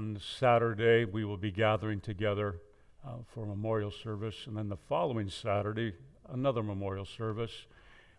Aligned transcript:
on 0.00 0.18
Saturday, 0.38 1.04
we 1.04 1.26
will 1.26 1.36
be 1.36 1.50
gathering 1.50 2.00
together 2.00 2.62
uh, 3.06 3.16
for 3.34 3.44
a 3.44 3.46
memorial 3.46 3.90
service, 3.90 4.46
and 4.46 4.56
then 4.56 4.66
the 4.66 4.76
following 4.88 5.28
Saturday, 5.28 5.92
another 6.30 6.62
memorial 6.62 7.04
service. 7.04 7.66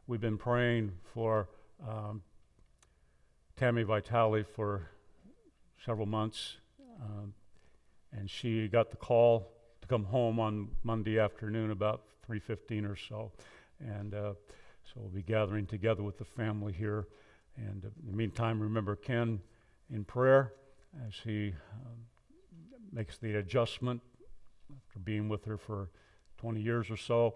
We've 0.06 0.22
been 0.22 0.38
praying 0.38 0.92
for 1.12 1.50
um, 1.90 2.22
Tammy 3.58 3.82
Vitale 3.82 4.44
for 4.44 4.92
several 5.84 6.06
months, 6.06 6.58
um, 7.02 7.34
and 8.12 8.30
she 8.30 8.68
got 8.68 8.92
the 8.92 8.98
call 8.98 9.52
to 9.82 9.88
come 9.88 10.04
home 10.04 10.40
on 10.40 10.68
Monday 10.84 11.18
afternoon 11.18 11.72
about 11.72 12.04
3:15 12.30 12.86
or 12.88 12.96
so, 12.96 13.32
and 13.80 14.14
uh, 14.14 14.34
so 14.84 14.98
we'll 14.98 15.10
be 15.10 15.24
gathering 15.24 15.66
together 15.66 16.04
with 16.04 16.20
the 16.20 16.26
family 16.26 16.74
here. 16.74 17.08
And 17.58 17.84
uh, 17.84 17.90
in 18.04 18.12
the 18.12 18.16
meantime, 18.16 18.60
remember 18.60 18.96
Ken 18.96 19.40
in 19.90 20.04
prayer 20.04 20.54
as 21.08 21.16
he 21.24 21.54
um, 21.86 21.98
makes 22.92 23.18
the 23.18 23.36
adjustment 23.36 24.02
after 24.76 25.00
being 25.00 25.30
with 25.30 25.46
her 25.46 25.58
for 25.58 25.90
20 26.38 26.62
years 26.62 26.90
or 26.90 26.98
so 26.98 27.36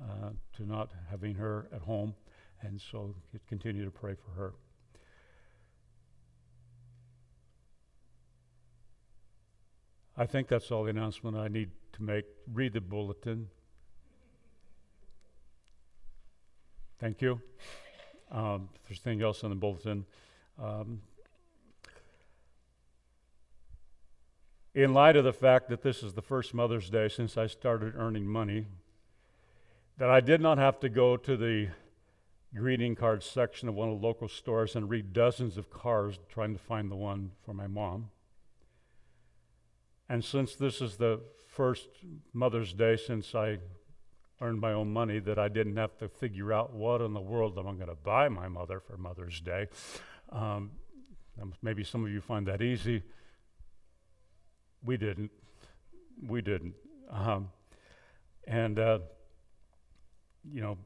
uh, 0.00 0.30
to 0.56 0.66
not 0.66 0.90
having 1.10 1.34
her 1.34 1.68
at 1.72 1.82
home. 1.82 2.14
And 2.62 2.80
so 2.80 3.14
continue 3.48 3.84
to 3.84 3.90
pray 3.90 4.14
for 4.14 4.30
her. 4.40 4.54
I 10.16 10.24
think 10.24 10.48
that's 10.48 10.70
all 10.70 10.84
the 10.84 10.90
announcement 10.90 11.36
I 11.36 11.48
need 11.48 11.70
to 11.92 12.02
make. 12.02 12.24
Read 12.52 12.72
the 12.72 12.80
bulletin. 12.80 13.48
Thank 16.98 17.20
you. 17.20 17.40
Um, 18.30 18.70
if 18.74 18.88
there's 18.88 19.00
anything 19.04 19.22
else 19.22 19.42
in 19.42 19.50
the 19.50 19.56
bulletin, 19.56 20.06
um, 20.58 21.02
in 24.76 24.92
light 24.92 25.16
of 25.16 25.24
the 25.24 25.32
fact 25.32 25.70
that 25.70 25.80
this 25.80 26.02
is 26.02 26.12
the 26.12 26.20
first 26.20 26.52
Mother's 26.52 26.90
Day 26.90 27.08
since 27.08 27.38
I 27.38 27.46
started 27.46 27.94
earning 27.96 28.26
money, 28.26 28.66
that 29.96 30.10
I 30.10 30.20
did 30.20 30.38
not 30.38 30.58
have 30.58 30.78
to 30.80 30.90
go 30.90 31.16
to 31.16 31.34
the 31.34 31.68
greeting 32.54 32.94
card 32.94 33.22
section 33.22 33.70
of 33.70 33.74
one 33.74 33.88
of 33.88 33.98
the 33.98 34.06
local 34.06 34.28
stores 34.28 34.76
and 34.76 34.90
read 34.90 35.14
dozens 35.14 35.56
of 35.56 35.70
cards 35.70 36.18
trying 36.28 36.52
to 36.52 36.58
find 36.58 36.90
the 36.90 36.96
one 36.96 37.30
for 37.42 37.54
my 37.54 37.66
mom. 37.66 38.10
And 40.10 40.22
since 40.22 40.54
this 40.54 40.82
is 40.82 40.98
the 40.98 41.22
first 41.48 41.88
Mother's 42.34 42.74
Day 42.74 42.98
since 42.98 43.34
I 43.34 43.56
earned 44.42 44.60
my 44.60 44.74
own 44.74 44.92
money, 44.92 45.20
that 45.20 45.38
I 45.38 45.48
didn't 45.48 45.76
have 45.76 45.96
to 46.00 46.08
figure 46.10 46.52
out 46.52 46.74
what 46.74 47.00
in 47.00 47.14
the 47.14 47.20
world 47.20 47.58
am 47.58 47.66
I 47.66 47.72
going 47.72 47.88
to 47.88 47.94
buy 47.94 48.28
my 48.28 48.48
mother 48.48 48.80
for 48.80 48.98
Mother's 48.98 49.40
Day. 49.40 49.68
Um, 50.30 50.72
maybe 51.62 51.82
some 51.82 52.04
of 52.04 52.10
you 52.10 52.20
find 52.20 52.46
that 52.46 52.60
easy. 52.60 53.02
We 54.84 54.96
didn't. 54.96 55.30
We 56.26 56.42
didn't. 56.42 56.74
Um, 57.10 57.50
and, 58.46 58.78
uh, 58.78 58.98
you 60.52 60.60
know, 60.60 60.78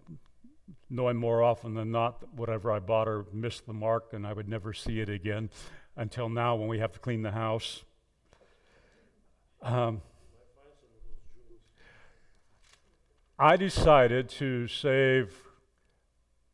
knowing 0.89 1.17
more 1.17 1.43
often 1.43 1.75
than 1.75 1.91
not 1.91 2.21
that 2.21 2.33
whatever 2.35 2.73
I 2.73 2.79
bought 2.79 3.07
her 3.07 3.27
missed 3.33 3.67
the 3.67 3.73
mark 3.73 4.13
and 4.13 4.27
I 4.27 4.33
would 4.33 4.49
never 4.49 4.73
see 4.73 5.01
it 5.01 5.09
again 5.09 5.51
until 5.97 6.29
now 6.29 6.57
when 6.57 6.69
we 6.69 6.79
have 6.79 6.93
to 6.93 6.99
clean 6.99 7.23
the 7.23 7.33
house. 7.33 7.85
Um, 9.63 10.01
I 13.39 13.57
decided 13.57 14.29
to 14.31 14.69
save 14.69 15.35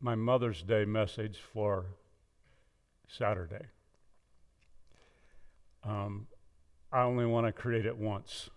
my 0.01 0.15
Mother's 0.15 0.63
Day 0.63 0.85
message 0.85 1.39
for 1.53 1.87
Saturday. 3.09 3.67
Um, 5.85 6.27
I 6.93 7.03
only 7.03 7.27
want 7.27 7.47
to 7.47 7.53
create 7.53 7.87
it 7.87 7.97
once, 7.97 8.49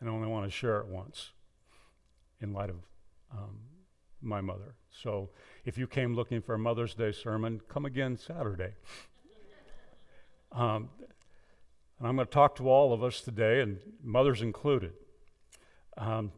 and 0.00 0.08
I 0.08 0.12
only 0.12 0.28
want 0.28 0.44
to 0.44 0.50
share 0.50 0.78
it 0.80 0.86
once 0.86 1.32
in 2.40 2.52
light 2.52 2.70
of 2.70 2.76
um, 3.32 3.58
my 4.20 4.40
mother. 4.40 4.74
So 4.90 5.30
if 5.64 5.78
you 5.78 5.86
came 5.86 6.14
looking 6.14 6.40
for 6.40 6.54
a 6.54 6.58
Mother's 6.58 6.94
Day 6.94 7.12
sermon, 7.12 7.60
come 7.68 7.86
again 7.86 8.16
Saturday. 8.16 8.72
um, 10.52 10.90
and 11.98 12.06
I'm 12.06 12.16
going 12.16 12.26
to 12.26 12.32
talk 12.32 12.56
to 12.56 12.68
all 12.68 12.92
of 12.92 13.02
us 13.02 13.20
today, 13.20 13.60
and 13.60 13.78
mothers 14.02 14.42
included. 14.42 14.92
Um, 15.96 16.32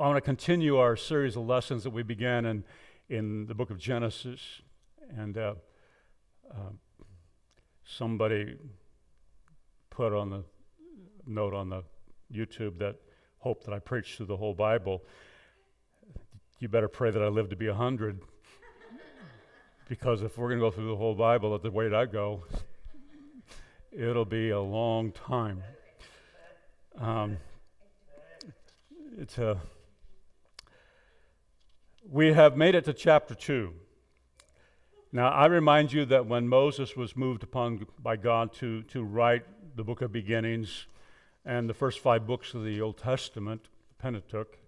I 0.00 0.06
want 0.06 0.16
to 0.16 0.22
continue 0.22 0.78
our 0.78 0.96
series 0.96 1.36
of 1.36 1.46
lessons 1.46 1.84
that 1.84 1.90
we 1.90 2.02
began 2.02 2.46
in, 2.46 2.64
in 3.10 3.46
the 3.46 3.54
book 3.54 3.70
of 3.70 3.78
Genesis. 3.78 4.62
And 5.14 5.36
uh, 5.36 5.54
uh, 6.50 6.70
somebody 7.84 8.56
put 9.92 10.14
on 10.14 10.30
the 10.30 10.42
note 11.26 11.54
on 11.54 11.68
the 11.68 11.84
YouTube 12.32 12.78
that 12.78 12.96
hope 13.38 13.62
that 13.64 13.74
I 13.74 13.78
preach 13.78 14.16
through 14.16 14.26
the 14.26 14.36
whole 14.36 14.54
Bible. 14.54 15.02
You 16.60 16.68
better 16.68 16.88
pray 16.88 17.10
that 17.10 17.22
I 17.22 17.28
live 17.28 17.50
to 17.50 17.56
be 17.56 17.66
a 17.66 17.74
hundred, 17.74 18.20
because 19.88 20.22
if 20.22 20.38
we're 20.38 20.48
going 20.48 20.60
to 20.60 20.64
go 20.64 20.70
through 20.70 20.88
the 20.88 20.96
whole 20.96 21.14
Bible 21.14 21.54
at 21.54 21.62
the 21.62 21.70
rate 21.70 21.92
I 21.92 22.06
go, 22.06 22.44
it'll 23.90 24.24
be 24.24 24.50
a 24.50 24.60
long 24.60 25.12
time. 25.12 25.62
Um, 26.98 27.36
it's 29.18 29.36
a. 29.36 29.60
We 32.08 32.32
have 32.32 32.56
made 32.56 32.74
it 32.74 32.84
to 32.86 32.94
chapter 32.94 33.34
two. 33.34 33.74
Now, 35.12 35.28
I 35.28 35.46
remind 35.46 35.92
you 35.92 36.06
that 36.06 36.24
when 36.26 36.48
Moses 36.48 36.96
was 36.96 37.14
moved 37.14 37.42
upon 37.42 37.86
by 38.02 38.16
God 38.16 38.54
to, 38.54 38.82
to 38.84 39.02
write 39.02 39.44
the 39.74 39.84
book 39.84 40.02
of 40.02 40.12
beginnings 40.12 40.86
and 41.44 41.68
the 41.68 41.74
first 41.74 42.00
five 42.00 42.26
books 42.26 42.54
of 42.54 42.64
the 42.64 42.80
Old 42.80 42.98
Testament, 42.98 43.68
Pentateuch, 43.98 44.58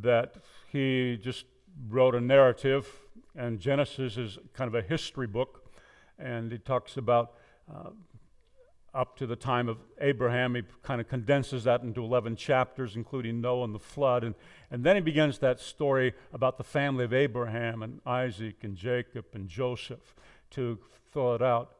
that 0.00 0.36
he 0.72 1.18
just 1.22 1.46
wrote 1.88 2.14
a 2.14 2.20
narrative, 2.20 2.88
and 3.36 3.60
Genesis 3.60 4.16
is 4.16 4.38
kind 4.52 4.68
of 4.68 4.74
a 4.74 4.82
history 4.82 5.26
book, 5.26 5.70
and 6.18 6.50
he 6.50 6.58
talks 6.58 6.96
about 6.96 7.34
uh, 7.72 7.90
up 8.94 9.16
to 9.16 9.26
the 9.26 9.36
time 9.36 9.68
of 9.68 9.78
Abraham. 10.00 10.54
He 10.54 10.62
kind 10.82 11.00
of 11.00 11.08
condenses 11.08 11.64
that 11.64 11.82
into 11.82 12.02
11 12.02 12.36
chapters, 12.36 12.96
including 12.96 13.40
Noah 13.40 13.64
and 13.64 13.74
the 13.74 13.80
flood. 13.80 14.22
And, 14.22 14.34
and 14.70 14.84
then 14.84 14.94
he 14.94 15.02
begins 15.02 15.38
that 15.40 15.60
story 15.60 16.14
about 16.32 16.58
the 16.58 16.64
family 16.64 17.04
of 17.04 17.12
Abraham 17.12 17.82
and 17.82 18.00
Isaac 18.06 18.62
and 18.62 18.76
Jacob 18.76 19.26
and 19.34 19.48
Joseph 19.48 20.14
to 20.50 20.78
fill 21.12 21.34
it 21.34 21.42
out. 21.42 21.72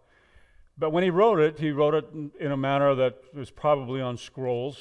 But 0.77 0.91
when 0.91 1.05
he 1.05 1.11
wrote 1.11 1.39
it, 1.39 1.59
he 1.59 1.71
wrote 1.71 1.95
it 1.95 2.07
in, 2.41 2.51
a 2.51 2.57
manner 2.57 2.95
that 2.97 3.23
was 3.33 3.51
probably 3.51 4.01
on 4.01 4.17
scrolls, 4.17 4.79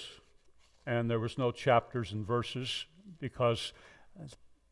and 0.85 1.09
there 1.09 1.19
was 1.19 1.37
no 1.37 1.51
chapters 1.51 2.11
and 2.11 2.25
verses 2.25 2.85
because 3.19 3.73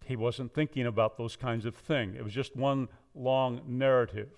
he 0.06 0.16
wasn't 0.16 0.54
thinking 0.54 0.88
about 0.88 1.18
those 1.18 1.36
kinds 1.36 1.66
of 1.66 1.76
things. 1.76 2.16
It 2.18 2.24
was 2.24 2.34
just 2.34 2.56
one 2.56 2.88
long 3.14 3.62
narrative. 3.68 4.30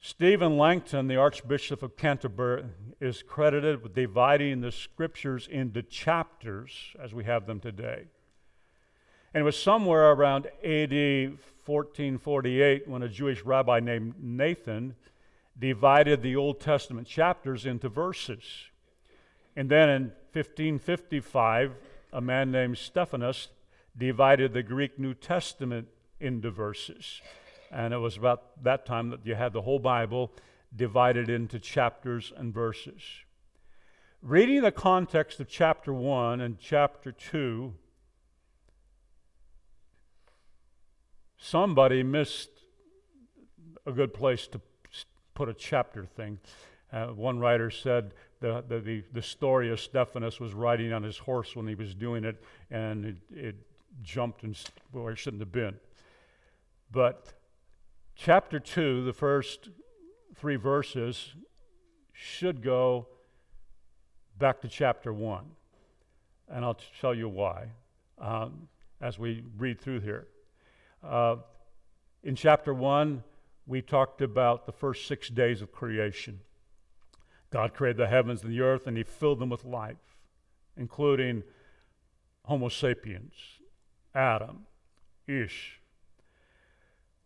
Stephen 0.00 0.56
Langton, 0.56 1.08
the 1.08 1.16
Archbishop 1.16 1.82
of 1.82 1.96
Canterbury, 1.96 2.64
is 3.00 3.22
credited 3.22 3.82
with 3.82 3.94
dividing 3.94 4.60
the 4.60 4.72
scriptures 4.72 5.48
into 5.50 5.82
chapters 5.82 6.94
as 7.02 7.12
we 7.12 7.24
have 7.24 7.46
them 7.46 7.60
today. 7.60 8.04
And 9.34 9.42
it 9.42 9.44
was 9.44 9.60
somewhere 9.60 10.12
around 10.12 10.46
AD 10.64 10.92
1448 11.66 12.88
when 12.88 13.02
a 13.02 13.08
Jewish 13.08 13.42
rabbi 13.42 13.78
named 13.80 14.14
Nathan 14.18 14.94
divided 15.58 16.22
the 16.22 16.36
Old 16.36 16.60
Testament 16.60 17.06
chapters 17.06 17.66
into 17.66 17.88
verses. 17.88 18.42
And 19.54 19.68
then 19.68 19.88
in 19.88 20.02
1555, 20.32 21.74
a 22.12 22.20
man 22.20 22.50
named 22.50 22.78
Stephanus 22.78 23.48
divided 23.96 24.52
the 24.52 24.62
Greek 24.62 24.98
New 24.98 25.14
Testament 25.14 25.88
into 26.20 26.50
verses. 26.50 27.20
And 27.70 27.92
it 27.92 27.98
was 27.98 28.16
about 28.16 28.62
that 28.64 28.86
time 28.86 29.10
that 29.10 29.26
you 29.26 29.34
had 29.34 29.52
the 29.52 29.62
whole 29.62 29.78
Bible 29.78 30.32
divided 30.74 31.28
into 31.28 31.58
chapters 31.58 32.32
and 32.36 32.54
verses. 32.54 33.02
Reading 34.22 34.62
the 34.62 34.72
context 34.72 35.38
of 35.38 35.48
chapter 35.48 35.92
1 35.92 36.40
and 36.40 36.58
chapter 36.58 37.12
2, 37.12 37.74
somebody 41.38 42.02
missed 42.02 42.50
a 43.86 43.92
good 43.92 44.12
place 44.12 44.46
to 44.48 44.60
put 45.34 45.48
a 45.48 45.54
chapter 45.54 46.04
thing. 46.04 46.38
Uh, 46.92 47.06
one 47.06 47.38
writer 47.38 47.70
said 47.70 48.12
the, 48.40 48.64
the, 48.68 49.02
the, 49.12 49.22
story 49.22 49.70
of 49.70 49.78
Stephanus 49.78 50.40
was 50.40 50.54
riding 50.54 50.92
on 50.92 51.02
his 51.02 51.18
horse 51.18 51.54
when 51.54 51.66
he 51.66 51.74
was 51.74 51.94
doing 51.94 52.24
it, 52.24 52.42
and 52.70 53.04
it, 53.04 53.16
it 53.30 53.56
jumped 54.02 54.42
and 54.42 54.58
where 54.92 55.12
it 55.12 55.18
shouldn't 55.18 55.40
have 55.40 55.52
been. 55.52 55.76
But 56.90 57.34
chapter 58.16 58.58
2, 58.58 59.04
the 59.04 59.12
first 59.12 59.68
three 60.34 60.56
verses, 60.56 61.34
should 62.12 62.62
go 62.62 63.06
back 64.38 64.60
to 64.62 64.68
chapter 64.68 65.12
1. 65.12 65.44
And 66.50 66.64
I'll 66.64 66.80
tell 67.00 67.14
you 67.14 67.28
why 67.28 67.68
um, 68.18 68.68
as 69.00 69.18
we 69.18 69.44
read 69.58 69.80
through 69.80 70.00
here. 70.00 70.26
Uh, 71.02 71.36
in 72.22 72.34
chapter 72.34 72.74
1, 72.74 73.22
we 73.66 73.82
talked 73.82 74.20
about 74.20 74.66
the 74.66 74.72
first 74.72 75.06
six 75.06 75.28
days 75.28 75.62
of 75.62 75.72
creation. 75.72 76.40
God 77.50 77.74
created 77.74 77.98
the 77.98 78.08
heavens 78.08 78.42
and 78.42 78.52
the 78.52 78.60
earth, 78.60 78.86
and 78.86 78.96
He 78.96 79.04
filled 79.04 79.38
them 79.38 79.50
with 79.50 79.64
life, 79.64 80.16
including 80.76 81.42
Homo 82.44 82.68
sapiens, 82.68 83.34
Adam, 84.14 84.66
Ish. 85.26 85.80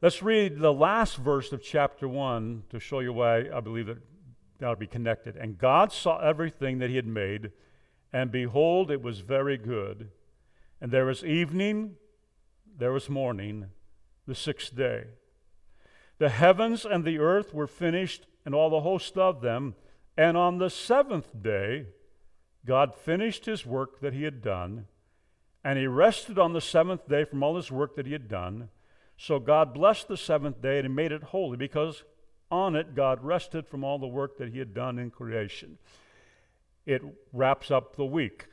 Let's 0.01 0.23
read 0.23 0.59
the 0.59 0.73
last 0.73 1.17
verse 1.17 1.53
of 1.53 1.63
chapter 1.63 2.09
1 2.09 2.65
to 2.71 2.81
show 2.81 3.01
you 3.01 3.13
why 3.13 3.49
I 3.55 3.61
believe 3.61 3.87
that 3.87 3.99
that'll 4.59 4.77
be 4.77 4.87
connected. 4.87 5.37
And 5.37 5.57
God 5.57 5.93
saw 5.93 6.19
everything 6.19 6.79
that 6.81 6.91
He 6.91 6.97
had 6.97 7.07
made, 7.07 7.53
and 8.13 8.31
behold, 8.31 8.91
it 8.91 9.01
was 9.01 9.21
very 9.21 9.57
good. 9.57 10.11
And 10.81 10.91
there 10.91 11.07
was 11.07 11.25
evening, 11.25 11.97
there 12.77 12.93
was 12.93 13.09
morning, 13.09 13.67
the 14.27 14.35
sixth 14.35 14.75
day. 14.75 15.05
The 16.19 16.29
heavens 16.29 16.85
and 16.85 17.05
the 17.05 17.19
earth 17.19 17.53
were 17.53 17.67
finished, 17.67 18.27
and 18.45 18.55
all 18.55 18.71
the 18.71 18.81
host 18.81 19.17
of 19.17 19.41
them. 19.41 19.75
And 20.17 20.37
on 20.37 20.59
the 20.59 20.71
seventh 20.71 21.43
day, 21.43 21.87
God 22.65 22.95
finished 22.95 23.47
his 23.47 23.67
work 23.67 24.01
that 24.01 24.13
he 24.13 24.25
had 24.25 24.43
done, 24.43 24.87
and 25.65 25.79
he 25.79 25.87
rested 25.87 26.39
on 26.39 26.53
the 26.53 26.61
seventh 26.61 27.09
day 27.09 27.25
from 27.25 27.43
all 27.43 27.57
his 27.57 27.71
work 27.71 27.97
that 27.97 28.07
he 28.07 28.13
had 28.13 28.29
done. 28.29 28.69
So 29.17 29.39
God 29.39 29.75
blessed 29.75 30.09
the 30.09 30.17
seventh 30.17 30.61
day 30.61 30.79
and 30.79 30.95
made 30.95 31.13
it 31.13 31.23
holy 31.23 31.57
because 31.57 32.05
on 32.51 32.77
it 32.77 32.95
God 32.95 33.25
rested 33.25 33.67
from 33.67 33.85
all 33.85 33.99
the 33.99 34.07
work 34.07 34.37
that 34.39 34.51
he 34.51 34.59
had 34.59 34.75
done 34.75 34.99
in 34.99 35.11
creation. 35.11 35.79
It 36.85 37.03
wraps 37.33 37.71
up 37.71 37.97
the 37.97 38.05
week. 38.05 38.47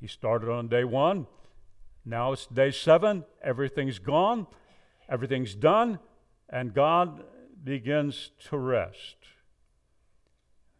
He 0.00 0.06
started 0.06 0.50
on 0.50 0.68
day 0.68 0.84
one. 0.84 1.26
Now 2.04 2.32
it's 2.32 2.46
day 2.46 2.70
seven. 2.70 3.24
Everything's 3.42 3.98
gone. 3.98 4.46
Everything's 5.08 5.54
done. 5.54 5.98
And 6.48 6.74
God 6.74 7.24
begins 7.62 8.30
to 8.48 8.58
rest. 8.58 9.16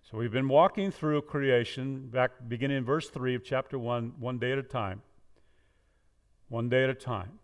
So 0.02 0.18
we've 0.18 0.30
been 0.30 0.48
walking 0.48 0.90
through 0.90 1.22
creation, 1.22 2.08
back 2.08 2.32
beginning 2.46 2.76
in 2.76 2.84
verse 2.84 3.08
3 3.08 3.34
of 3.34 3.42
chapter 3.42 3.78
1, 3.78 4.14
one 4.18 4.38
day 4.38 4.52
at 4.52 4.58
a 4.58 4.62
time. 4.62 5.02
One 6.48 6.68
day 6.68 6.84
at 6.84 6.90
a 6.90 6.94
time. 6.94 7.38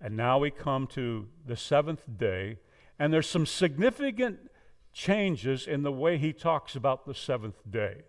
And 0.00 0.16
now 0.16 0.38
we 0.38 0.50
come 0.50 0.86
to 0.88 1.26
the 1.46 1.56
seventh 1.56 2.02
day, 2.18 2.58
and 2.98 3.12
there's 3.12 3.28
some 3.28 3.46
significant 3.46 4.50
changes 4.92 5.66
in 5.66 5.82
the 5.82 5.92
way 5.92 6.18
he 6.18 6.32
talks 6.32 6.76
about 6.76 7.06
the 7.06 7.14
seventh 7.14 7.58
day. 7.68 8.02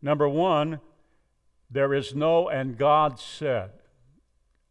Number 0.00 0.28
one, 0.28 0.80
there 1.70 1.92
is 1.94 2.14
no, 2.14 2.48
and 2.48 2.78
God 2.78 3.18
said. 3.18 3.70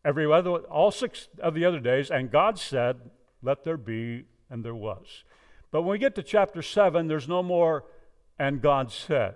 Every 0.03 0.31
other, 0.31 0.51
all 0.51 0.91
six 0.91 1.27
of 1.39 1.53
the 1.53 1.65
other 1.65 1.79
days, 1.79 2.09
and 2.11 2.31
God 2.31 2.59
said, 2.59 2.97
let 3.41 3.63
there 3.63 3.77
be, 3.77 4.25
and 4.49 4.63
there 4.63 4.75
was. 4.75 5.23
But 5.71 5.81
when 5.81 5.91
we 5.91 5.97
get 5.97 6.15
to 6.15 6.23
chapter 6.23 6.61
7, 6.61 7.07
there's 7.07 7.27
no 7.27 7.43
more, 7.43 7.85
and 8.39 8.61
God 8.61 8.91
said. 8.91 9.35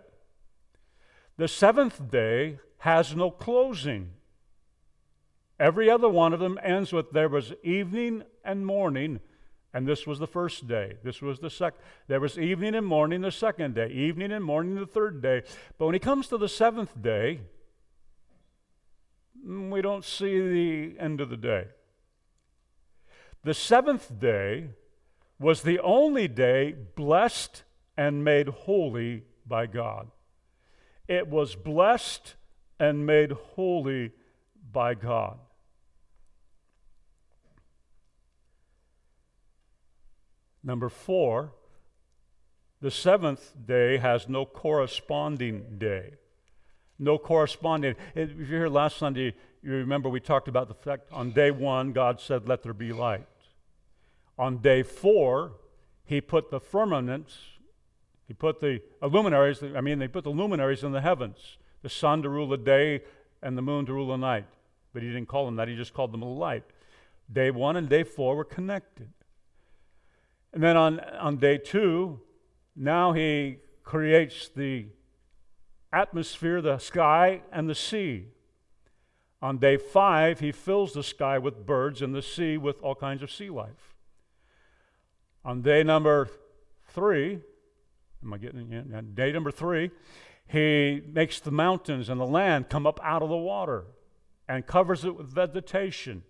The 1.38 1.48
seventh 1.48 2.12
day 2.12 2.60
has 2.80 3.16
no 3.16 3.32
closing. 3.32 4.12
Every 5.60 5.90
other 5.90 6.10
one 6.10 6.34
of 6.34 6.40
them 6.40 6.60
ends 6.64 6.94
with 6.94 7.12
there 7.12 7.30
was 7.30 7.54
evening 7.64 8.24
and 8.44 8.66
morning, 8.66 9.20
and 9.74 9.88
this 9.88 10.08
was 10.08 10.20
the 10.20 10.28
first 10.28 10.68
day. 10.68 10.98
This 11.04 11.22
was 11.22 11.40
the 11.40 11.50
second. 11.50 11.80
There 12.08 12.20
was 12.20 12.40
evening 12.40 12.76
and 12.76 12.86
morning 12.86 13.22
the 13.22 13.32
second 13.32 13.76
day, 13.76 13.90
evening 13.90 14.32
and 14.32 14.44
morning 14.44 14.76
the 14.76 14.88
third 14.88 15.22
day. 15.22 15.44
But 15.78 15.86
when 15.86 15.96
he 15.96 16.00
comes 16.00 16.28
to 16.28 16.38
the 16.38 16.50
seventh 16.50 17.00
day, 17.02 17.42
mm, 19.46 19.70
we 19.70 19.82
don't 19.82 20.04
see 20.04 20.40
the 20.40 21.00
end 21.00 21.22
of 21.22 21.30
the 21.30 21.38
day. 21.38 21.68
The 23.44 23.54
seventh 23.54 24.20
day 24.20 24.70
was 25.40 25.62
the 25.62 25.80
only 25.80 26.28
day 26.28 26.76
blessed 26.96 27.64
and 27.96 28.24
made 28.24 28.48
holy 28.48 29.24
by 29.46 29.68
God. 29.68 30.08
It 31.08 31.28
was 31.28 31.56
blessed 31.56 32.36
and 32.80 33.06
made 33.06 33.32
holy 33.32 34.12
by 34.72 34.94
God. 34.94 35.40
Number 40.64 40.90
four, 40.90 41.54
the 42.82 42.92
seventh 42.92 43.54
day 43.66 43.98
has 43.98 44.28
no 44.28 44.46
corresponding 44.46 45.78
day. 45.78 46.14
No 46.98 47.18
corresponding. 47.18 47.96
If 48.16 48.32
you're 48.36 48.48
here 48.48 48.68
last 48.70 48.98
Sunday, 48.98 49.34
you 49.62 49.72
remember 49.72 50.10
we 50.10 50.20
talked 50.20 50.48
about 50.48 50.68
the 50.68 50.74
fact 50.74 51.12
on 51.12 51.32
day 51.32 51.52
one, 51.52 51.92
God 51.94 52.20
said, 52.20 52.48
Let 52.48 52.64
there 52.64 52.74
be 52.74 52.92
light. 52.92 53.28
On 54.38 54.58
day 54.58 54.84
four, 54.84 55.54
He 56.06 56.22
put 56.22 56.52
the 56.52 56.60
firmaments, 56.60 57.38
He 58.28 58.34
put 58.34 58.60
the 58.60 58.82
luminaries, 59.02 59.62
I 59.64 59.82
mean, 59.82 60.00
they 60.00 60.08
put 60.08 60.24
the 60.24 60.30
luminaries 60.30 60.84
in 60.84 60.92
the 60.92 61.02
heavens, 61.02 61.58
the 61.82 61.90
sun 61.90 62.22
to 62.24 62.30
rule 62.30 62.48
the 62.48 62.58
day 62.58 63.02
and 63.42 63.58
the 63.58 63.62
moon 63.62 63.86
to 63.86 63.94
rule 63.94 64.08
the 64.08 64.18
night. 64.18 64.46
But 64.94 65.04
He 65.04 65.10
didn't 65.10 65.28
call 65.28 65.46
them 65.46 65.56
that, 65.58 65.68
He 65.68 65.76
just 65.76 65.94
called 65.94 66.12
them 66.14 66.22
a 66.22 66.30
light. 66.32 66.64
Day 67.32 67.52
one 67.52 67.76
and 67.76 67.88
day 67.88 68.04
four 68.04 68.36
were 68.36 68.46
connected. 68.46 69.10
And 70.54 70.64
then 70.64 70.78
on, 70.78 71.00
on 71.00 71.38
day 71.38 71.58
two, 71.58 72.20
now 72.76 73.14
he 73.14 73.58
creates 73.84 74.50
the 74.50 74.88
atmosphere, 75.92 76.62
the 76.62 76.78
sky, 76.78 77.42
and 77.52 77.70
the 77.70 77.76
sea. 77.76 78.28
On 79.42 79.58
day 79.58 79.78
five, 79.78 80.40
he 80.40 80.52
fills 80.52 80.94
the 80.94 81.04
sky 81.04 81.38
with 81.38 81.66
birds 81.66 82.02
and 82.02 82.14
the 82.14 82.22
sea 82.22 82.58
with 82.58 82.82
all 82.82 82.96
kinds 82.96 83.24
of 83.24 83.32
sea 83.32 83.50
life. 83.50 83.96
On 85.46 85.62
day 85.62 85.84
number 85.84 86.30
three, 86.90 87.40
am 88.24 88.34
I 88.34 88.38
getting 88.38 88.74
it? 88.74 89.16
Day 89.16 89.32
number 89.32 89.52
three, 89.52 89.92
he 90.48 91.02
makes 91.08 91.40
the 91.40 91.52
mountains 91.52 92.10
and 92.10 92.20
the 92.20 92.26
land 92.26 92.70
come 92.70 92.86
up 92.86 93.00
out 93.04 93.22
of 93.22 93.30
the 93.30 93.38
water 93.38 93.86
and 94.48 94.66
covers 94.66 95.06
it 95.06 95.16
with 95.16 95.28
vegetation. 95.28 96.24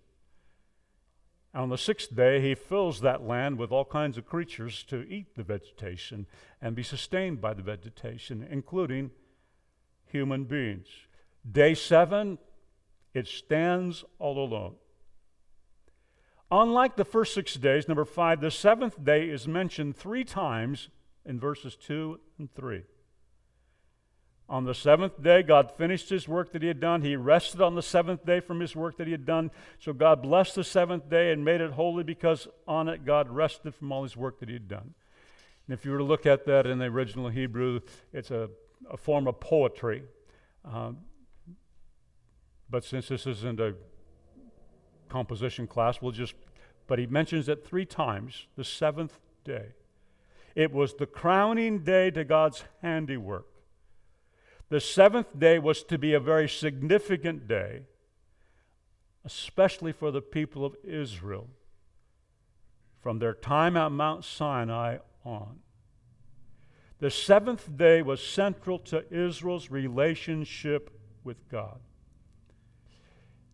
On 1.52 1.68
the 1.68 1.78
sixth 1.78 2.14
day, 2.14 2.40
he 2.40 2.54
fills 2.54 3.00
that 3.00 3.22
land 3.22 3.58
with 3.58 3.72
all 3.72 3.84
kinds 3.84 4.16
of 4.16 4.26
creatures 4.26 4.84
to 4.84 5.02
eat 5.08 5.34
the 5.34 5.42
vegetation 5.42 6.26
and 6.62 6.76
be 6.76 6.82
sustained 6.82 7.40
by 7.40 7.54
the 7.54 7.62
vegetation, 7.62 8.46
including 8.48 9.10
human 10.04 10.44
beings. 10.44 10.86
Day 11.50 11.74
seven, 11.74 12.38
it 13.14 13.26
stands 13.26 14.04
all 14.18 14.38
alone. 14.38 14.76
Unlike 16.52 16.96
the 16.96 17.04
first 17.04 17.34
six 17.34 17.54
days, 17.54 17.88
number 17.88 18.04
five, 18.04 18.40
the 18.40 18.50
seventh 18.50 19.02
day 19.02 19.28
is 19.28 19.48
mentioned 19.48 19.96
three 19.96 20.24
times 20.24 20.88
in 21.24 21.40
verses 21.40 21.76
two 21.76 22.20
and 22.38 22.52
three. 22.54 22.82
On 24.50 24.64
the 24.64 24.74
seventh 24.74 25.22
day, 25.22 25.44
God 25.44 25.70
finished 25.70 26.10
his 26.10 26.26
work 26.26 26.50
that 26.52 26.60
he 26.60 26.66
had 26.66 26.80
done. 26.80 27.02
He 27.02 27.14
rested 27.14 27.60
on 27.60 27.76
the 27.76 27.82
seventh 27.82 28.26
day 28.26 28.40
from 28.40 28.58
his 28.58 28.74
work 28.74 28.96
that 28.96 29.06
he 29.06 29.12
had 29.12 29.24
done. 29.24 29.52
So 29.78 29.92
God 29.92 30.22
blessed 30.22 30.56
the 30.56 30.64
seventh 30.64 31.08
day 31.08 31.30
and 31.30 31.44
made 31.44 31.60
it 31.60 31.70
holy 31.70 32.02
because 32.02 32.48
on 32.66 32.88
it 32.88 33.04
God 33.04 33.30
rested 33.30 33.76
from 33.76 33.92
all 33.92 34.02
his 34.02 34.16
work 34.16 34.40
that 34.40 34.48
he 34.48 34.54
had 34.54 34.66
done. 34.66 34.94
And 35.68 35.78
if 35.78 35.84
you 35.84 35.92
were 35.92 35.98
to 35.98 36.04
look 36.04 36.26
at 36.26 36.46
that 36.46 36.66
in 36.66 36.80
the 36.80 36.86
original 36.86 37.28
Hebrew, 37.28 37.78
it's 38.12 38.32
a, 38.32 38.50
a 38.90 38.96
form 38.96 39.28
of 39.28 39.38
poetry. 39.38 40.02
Um, 40.64 40.98
but 42.68 42.82
since 42.82 43.06
this 43.06 43.28
isn't 43.28 43.60
a 43.60 43.74
composition 45.08 45.68
class, 45.68 46.02
we'll 46.02 46.10
just, 46.10 46.34
but 46.88 46.98
he 46.98 47.06
mentions 47.06 47.48
it 47.48 47.64
three 47.64 47.86
times 47.86 48.48
the 48.56 48.64
seventh 48.64 49.20
day. 49.44 49.74
It 50.56 50.72
was 50.72 50.94
the 50.94 51.06
crowning 51.06 51.84
day 51.84 52.10
to 52.10 52.24
God's 52.24 52.64
handiwork. 52.82 53.46
The 54.70 54.80
seventh 54.80 55.36
day 55.36 55.58
was 55.58 55.82
to 55.84 55.98
be 55.98 56.14
a 56.14 56.20
very 56.20 56.48
significant 56.48 57.48
day, 57.48 57.82
especially 59.24 59.90
for 59.90 60.12
the 60.12 60.22
people 60.22 60.64
of 60.64 60.76
Israel, 60.84 61.48
from 63.00 63.18
their 63.18 63.34
time 63.34 63.76
at 63.76 63.90
Mount 63.90 64.24
Sinai 64.24 64.98
on. 65.24 65.58
The 67.00 67.10
seventh 67.10 67.76
day 67.76 68.00
was 68.00 68.22
central 68.22 68.78
to 68.80 69.04
Israel's 69.12 69.72
relationship 69.72 70.96
with 71.24 71.48
God. 71.48 71.80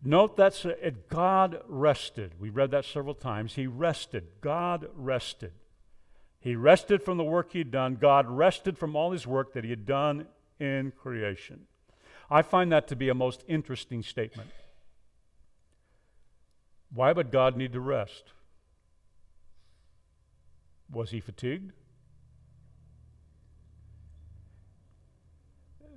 Note 0.03 0.37
that 0.37 1.09
God 1.09 1.61
rested. 1.67 2.33
We 2.39 2.51
read 2.51 2.69
that 2.71 2.85
several 2.85 3.15
times. 3.15 3.55
He 3.55 3.65
rested. 3.65 4.27
God 4.41 4.87
rested. 4.93 5.53
He 6.39 6.55
rested 6.55 7.01
from 7.01 7.17
the 7.17 7.23
work 7.23 7.53
he'd 7.53 7.71
done. 7.71 7.95
God 7.95 8.29
rested 8.29 8.77
from 8.77 8.95
all 8.95 9.11
his 9.11 9.25
work 9.25 9.53
that 9.53 9.63
he 9.63 9.71
had 9.71 9.87
done 9.87 10.27
in 10.59 10.91
creation. 10.91 11.67
I 12.29 12.41
find 12.41 12.71
that 12.71 12.87
to 12.89 12.95
be 12.95 13.09
a 13.09 13.13
most 13.13 13.43
interesting 13.47 14.03
statement. 14.03 14.49
Why 16.93 17.11
would 17.11 17.31
God 17.31 17.55
need 17.55 17.73
to 17.73 17.79
rest? 17.79 18.31
Was 20.91 21.11
he 21.11 21.19
fatigued? 21.19 21.73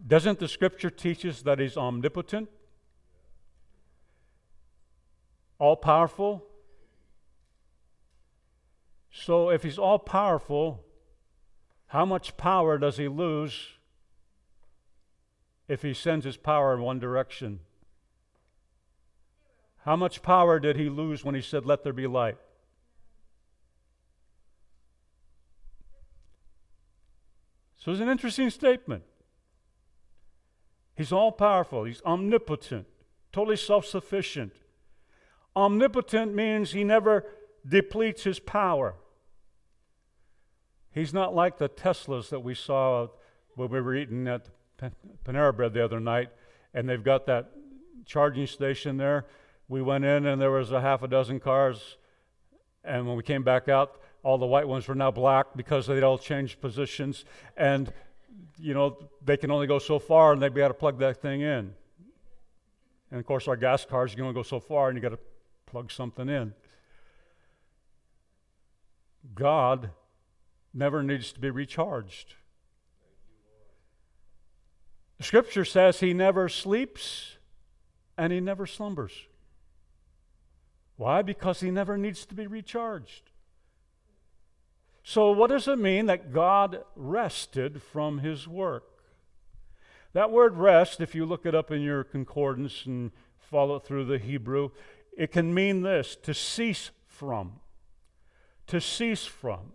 Doesn't 0.07 0.39
the 0.39 0.49
scripture 0.49 0.91
teach 0.91 1.25
us 1.25 1.43
that 1.43 1.59
he's 1.59 1.77
omnipotent, 1.77 2.49
all 5.59 5.77
powerful? 5.77 6.45
So 9.13 9.51
if 9.51 9.63
he's 9.63 9.79
all 9.79 9.99
powerful, 9.99 10.85
how 11.89 12.05
much 12.05 12.37
power 12.37 12.79
does 12.79 12.97
he 12.97 13.09
lose 13.09 13.69
if 15.71 15.83
he 15.83 15.95
sends 15.95 16.25
his 16.25 16.37
power 16.37 16.75
in 16.75 16.83
one 16.83 16.99
direction? 16.99 17.61
How 19.85 19.95
much 19.95 20.21
power 20.21 20.59
did 20.59 20.77
he 20.77 20.89
lose 20.89 21.25
when 21.25 21.37
he 21.37 21.41
said, 21.41 21.65
Let 21.65 21.85
there 21.85 21.93
be 21.93 22.09
light? 22.09 22.39
So 27.77 27.93
it's 27.93 28.01
an 28.01 28.09
interesting 28.09 28.51
statement. 28.51 29.05
He's 30.97 31.13
all 31.13 31.31
powerful, 31.31 31.85
he's 31.85 32.03
omnipotent, 32.03 32.89
totally 33.33 33.57
self 33.57 33.87
sufficient. 33.87 34.53
Omnipotent 35.55 36.35
means 36.35 36.73
he 36.73 36.83
never 36.83 37.25
depletes 37.67 38.25
his 38.25 38.41
power. 38.41 38.97
He's 40.91 41.15
not 41.15 41.33
like 41.33 41.59
the 41.59 41.69
Teslas 41.69 42.29
that 42.31 42.41
we 42.41 42.57
saw 42.57 43.07
when 43.55 43.71
we 43.71 43.81
were 43.81 43.95
eating 43.95 44.27
at 44.27 44.49
Panera 45.25 45.57
Bread 45.57 45.75
the 45.75 45.85
other 45.85 46.01
night, 46.01 46.29
and 46.75 46.89
they've 46.89 47.03
got 47.03 47.27
that 47.27 47.51
charging 48.07 48.47
station 48.47 48.97
there. 48.97 49.27
We 49.69 49.83
went 49.83 50.05
in, 50.05 50.27
and 50.27 50.41
there 50.41 50.51
was 50.51 50.73
a 50.73 50.81
half 50.81 51.03
a 51.03 51.09
dozen 51.09 51.41
cars, 51.41 51.97
and 52.85 53.07
when 53.07 53.17
we 53.17 53.23
came 53.23 53.43
back 53.43 53.69
out, 53.69 54.01
all 54.23 54.39
the 54.39 54.47
white 54.47 54.69
ones 54.69 54.87
were 54.87 54.95
now 54.95 55.11
black 55.11 55.47
because 55.57 55.87
they'd 55.87 56.03
all 56.03 56.19
changed 56.19 56.61
positions. 56.61 57.25
And, 57.57 57.93
you 58.59 58.75
know, 58.75 59.09
they 59.25 59.37
can 59.37 59.51
only 59.51 59.67
go 59.67 59.79
so 59.79 59.99
far 59.99 60.33
and 60.33 60.43
they've 60.43 60.55
got 60.55 60.69
to 60.69 60.75
plug 60.75 60.99
that 60.99 61.21
thing 61.23 61.41
in. 61.41 61.75
And 63.11 63.19
of 63.19 63.27
course, 63.27 63.49
our 63.49 63.57
gas 63.57 63.85
cars, 63.85 64.15
can 64.15 64.23
only 64.23 64.35
go 64.35 64.43
so 64.43 64.61
far 64.61 64.89
and 64.89 64.97
you 64.97 65.03
got 65.03 65.11
to 65.11 65.19
plug 65.67 65.91
something 65.91 66.29
in. 66.29 66.55
God 69.35 69.91
never 70.73 71.03
needs 71.03 71.33
to 71.33 71.41
be 71.41 71.51
recharged. 71.51 72.35
Scripture 75.21 75.65
says 75.65 76.01
he 76.01 76.15
never 76.15 76.49
sleeps 76.49 77.37
and 78.17 78.33
he 78.33 78.41
never 78.41 78.67
slumbers. 78.67 79.13
Why? 80.97 81.23
Because 81.23 81.61
he 81.61 81.71
never 81.71 81.97
needs 81.97 82.27
to 82.27 82.35
be 82.35 82.47
recharged. 82.47 83.31
So, 85.03 85.31
what 85.31 85.49
does 85.49 85.67
it 85.67 85.79
mean 85.79 86.07
that 86.07 86.33
God 86.33 86.85
rested 86.95 87.83
from 87.83 88.19
his 88.19 88.47
work? 88.47 88.85
That 90.13 90.31
word 90.31 90.57
rest, 90.57 91.01
if 91.01 91.15
you 91.15 91.25
look 91.25 91.47
it 91.47 91.55
up 91.55 91.71
in 91.71 91.81
your 91.83 92.05
concordance 92.05 92.85
and 92.85 93.13
follow 93.39 93.77
it 93.77 93.85
through 93.85 94.07
the 94.07 94.19
Hebrew, 94.19 94.71
it 95.17 95.33
can 95.33 95.55
mean 95.55 95.83
this 95.83 96.17
to 96.23 96.35
cease 96.35 96.91
from. 97.07 97.61
To 98.69 98.81
cease 98.81 99.25
from. 99.25 99.73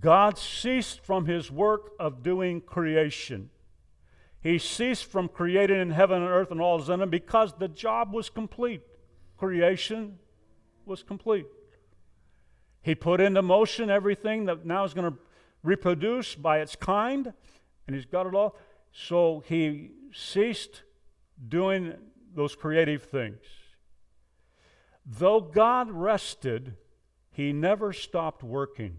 God 0.00 0.38
ceased 0.38 1.00
from 1.00 1.26
his 1.26 1.50
work 1.50 1.92
of 1.98 2.22
doing 2.22 2.60
creation. 2.60 3.50
He 4.46 4.58
ceased 4.58 5.06
from 5.06 5.26
creating 5.26 5.80
in 5.80 5.90
heaven 5.90 6.22
and 6.22 6.30
earth 6.30 6.52
and 6.52 6.60
all 6.60 6.80
is 6.80 6.88
in 6.88 7.00
them 7.00 7.10
because 7.10 7.54
the 7.58 7.66
job 7.66 8.14
was 8.14 8.30
complete. 8.30 8.80
Creation 9.36 10.20
was 10.84 11.02
complete. 11.02 11.46
He 12.80 12.94
put 12.94 13.20
into 13.20 13.42
motion 13.42 13.90
everything 13.90 14.44
that 14.44 14.64
now 14.64 14.84
is 14.84 14.94
going 14.94 15.10
to 15.10 15.18
reproduce 15.64 16.36
by 16.36 16.60
its 16.60 16.76
kind, 16.76 17.32
and 17.88 17.96
he's 17.96 18.04
got 18.04 18.24
it 18.24 18.36
all. 18.36 18.54
So 18.92 19.42
he 19.48 19.90
ceased 20.12 20.84
doing 21.48 21.94
those 22.32 22.54
creative 22.54 23.02
things. 23.02 23.42
Though 25.04 25.40
God 25.40 25.90
rested, 25.90 26.76
he 27.32 27.52
never 27.52 27.92
stopped 27.92 28.44
working. 28.44 28.98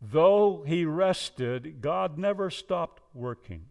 Though 0.00 0.62
he 0.66 0.84
rested, 0.84 1.80
God 1.80 2.18
never 2.18 2.50
stopped 2.50 3.02
working. 3.14 3.66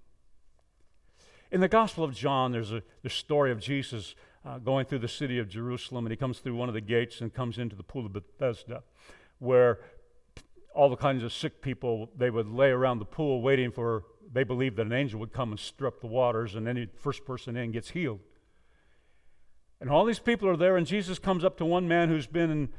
In 1.51 1.61
the 1.61 1.67
Gospel 1.67 2.03
of 2.03 2.13
John, 2.13 2.51
there's 2.51 2.71
a 2.71 2.81
the 3.03 3.09
story 3.09 3.51
of 3.51 3.59
Jesus 3.59 4.15
uh, 4.43 4.57
going 4.57 4.85
through 4.85 4.99
the 4.99 5.07
city 5.07 5.39
of 5.39 5.47
Jerusalem, 5.47 6.05
and 6.05 6.11
he 6.11 6.17
comes 6.17 6.39
through 6.39 6.55
one 6.55 6.67
of 6.67 6.73
the 6.73 6.81
gates 6.81 7.21
and 7.21 7.33
comes 7.33 7.57
into 7.57 7.75
the 7.75 7.83
pool 7.83 8.05
of 8.05 8.13
Bethesda, 8.13 8.83
where 9.39 9.79
all 10.73 10.89
the 10.89 10.95
kinds 10.95 11.23
of 11.23 11.31
sick 11.31 11.61
people 11.61 12.09
they 12.17 12.29
would 12.29 12.47
lay 12.47 12.69
around 12.69 12.99
the 12.99 13.05
pool 13.05 13.41
waiting 13.41 13.71
for. 13.71 14.03
They 14.33 14.43
believed 14.43 14.75
that 14.77 14.87
an 14.87 14.91
angel 14.91 15.19
would 15.19 15.31
come 15.31 15.51
and 15.51 15.59
stir 15.59 15.87
up 15.87 16.01
the 16.01 16.07
waters, 16.07 16.55
and 16.55 16.67
any 16.67 16.87
first 16.97 17.25
person 17.25 17.55
in 17.55 17.71
gets 17.71 17.91
healed. 17.91 18.19
And 19.79 19.89
all 19.89 20.03
these 20.03 20.19
people 20.19 20.49
are 20.49 20.57
there, 20.57 20.75
and 20.75 20.87
Jesus 20.87 21.19
comes 21.19 21.45
up 21.45 21.57
to 21.57 21.65
one 21.65 21.87
man 21.87 22.09
who's 22.09 22.27
been 22.27 22.69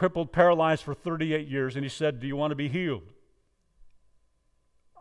crippled, 0.00 0.32
paralyzed 0.32 0.82
for 0.82 0.94
38 0.94 1.46
years, 1.46 1.76
and 1.76 1.84
he 1.84 1.88
said, 1.90 2.20
Do 2.20 2.26
you 2.26 2.34
want 2.34 2.52
to 2.52 2.54
be 2.54 2.70
healed? 2.70 3.12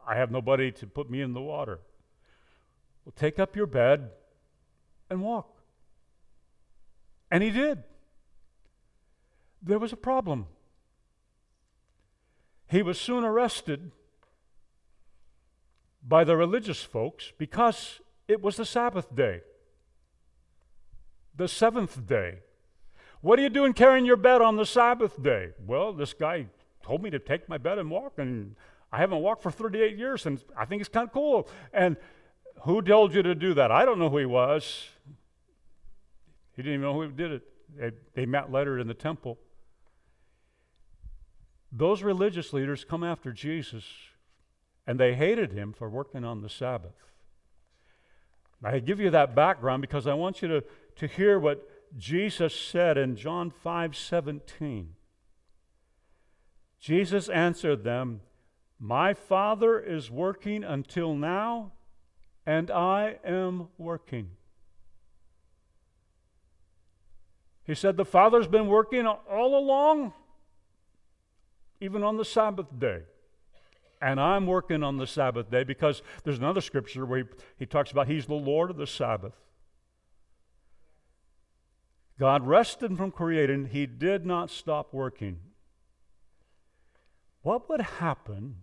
I 0.05 0.15
have 0.17 0.29
nobody 0.29 0.73
to 0.73 0.87
put 0.87 1.09
me 1.09 1.21
in 1.21 1.31
the 1.31 1.39
water. 1.41 1.79
Well, 3.05 3.13
take 3.15 3.39
up 3.39 3.55
your 3.55 3.65
bed 3.65 4.09
and 5.09 5.21
walk. 5.21 5.61
And 7.31 7.41
he 7.41 7.49
did. 7.49 7.83
There 9.61 9.79
was 9.79 9.93
a 9.93 9.95
problem. 9.95 10.47
He 12.67 12.81
was 12.81 12.99
soon 12.99 13.23
arrested 13.23 13.93
by 16.05 16.25
the 16.25 16.35
religious 16.35 16.83
folks 16.83 17.31
because 17.37 18.01
it 18.27 18.41
was 18.41 18.57
the 18.57 18.65
Sabbath 18.65 19.15
day, 19.15 19.43
the 21.33 21.47
seventh 21.47 22.05
day. 22.05 22.39
What 23.21 23.37
are 23.37 23.41
you 23.41 23.49
doing 23.49 23.73
carrying 23.73 24.05
your 24.05 24.17
bed 24.17 24.41
on 24.41 24.55
the 24.55 24.65
Sabbath 24.65 25.21
day? 25.21 25.49
Well, 25.65 25.91
this 25.91 26.13
guy 26.13 26.47
told 26.83 27.03
me 27.03 27.09
to 27.09 27.19
take 27.19 27.49
my 27.49 27.57
bed 27.57 27.77
and 27.77 27.91
walk, 27.91 28.13
and 28.17 28.55
I 28.91 28.97
haven't 28.99 29.19
walked 29.19 29.43
for 29.43 29.51
38 29.51 29.97
years, 29.97 30.25
and 30.25 30.41
I 30.57 30.65
think 30.65 30.79
it's 30.79 30.89
kind 30.89 31.07
of 31.07 31.13
cool. 31.13 31.49
And 31.73 31.97
who 32.61 32.81
told 32.81 33.13
you 33.13 33.21
to 33.21 33.35
do 33.35 33.53
that? 33.55 33.71
I 33.71 33.83
don't 33.83 33.99
know 33.99 34.09
who 34.09 34.19
he 34.19 34.25
was. 34.25 34.87
He 36.55 36.61
didn't 36.61 36.75
even 36.75 36.81
know 36.81 36.93
who 36.93 37.11
did 37.11 37.31
it. 37.31 37.43
They, 37.77 37.91
they 38.13 38.25
met 38.25 38.51
later 38.51 38.79
in 38.79 38.87
the 38.87 38.93
temple. 38.93 39.37
Those 41.71 42.01
religious 42.01 42.53
leaders 42.53 42.85
come 42.85 43.03
after 43.03 43.31
Jesus, 43.31 43.83
and 44.87 44.99
they 44.99 45.13
hated 45.13 45.51
him 45.51 45.73
for 45.73 45.89
working 45.89 46.23
on 46.23 46.41
the 46.41 46.49
Sabbath. 46.49 46.95
I 48.63 48.79
give 48.79 48.99
you 48.99 49.09
that 49.11 49.35
background 49.35 49.81
because 49.81 50.07
I 50.07 50.13
want 50.13 50.41
you 50.41 50.47
to, 50.47 50.63
to 50.97 51.07
hear 51.07 51.37
what 51.39 51.68
Jesus 51.97 52.53
said 52.53 52.97
in 52.97 53.15
John 53.15 53.49
5 53.49 53.95
17. 53.95 54.95
Jesus 56.79 57.27
answered 57.29 57.83
them, 57.83 58.21
My 58.79 59.13
Father 59.13 59.79
is 59.79 60.09
working 60.09 60.63
until 60.63 61.13
now, 61.13 61.73
and 62.45 62.71
I 62.71 63.17
am 63.23 63.67
working. 63.77 64.31
He 67.63 67.75
said, 67.75 67.97
The 67.97 68.05
Father's 68.05 68.47
been 68.47 68.67
working 68.67 69.05
all 69.05 69.57
along, 69.57 70.13
even 71.81 72.03
on 72.03 72.17
the 72.17 72.25
Sabbath 72.25 72.67
day. 72.79 73.01
And 74.01 74.19
I'm 74.19 74.47
working 74.47 74.81
on 74.81 74.97
the 74.97 75.05
Sabbath 75.05 75.51
day 75.51 75.65
because 75.65 76.01
there's 76.23 76.37
another 76.37 76.61
scripture 76.61 77.05
where 77.05 77.19
he, 77.19 77.25
he 77.59 77.65
talks 77.65 77.91
about 77.91 78.07
He's 78.07 78.25
the 78.25 78.33
Lord 78.33 78.69
of 78.69 78.77
the 78.77 78.87
Sabbath. 78.87 79.33
God 82.19 82.45
rested 82.45 82.97
from 82.97 83.11
creating, 83.11 83.67
He 83.67 83.85
did 83.85 84.25
not 84.25 84.51
stop 84.51 84.93
working. 84.93 85.39
What 87.43 87.69
would 87.69 87.79
happen 87.79 88.57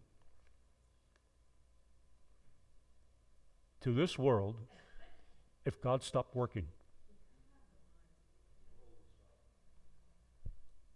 to 3.80 3.92
this 3.94 4.18
world 4.18 4.56
if 5.64 5.80
God 5.80 6.02
stopped 6.02 6.36
working? 6.36 6.66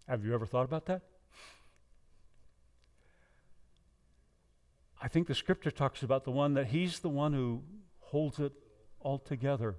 Have 0.06 0.24
you 0.24 0.34
ever 0.34 0.44
thought 0.44 0.64
about 0.64 0.84
that? 0.86 1.00
I 5.00 5.08
think 5.08 5.28
the 5.28 5.34
scripture 5.34 5.70
talks 5.70 6.02
about 6.02 6.24
the 6.24 6.30
one 6.30 6.52
that 6.54 6.66
he's 6.66 6.98
the 6.98 7.08
one 7.08 7.32
who 7.32 7.62
holds 8.00 8.38
it 8.38 8.52
all 9.00 9.18
together. 9.18 9.76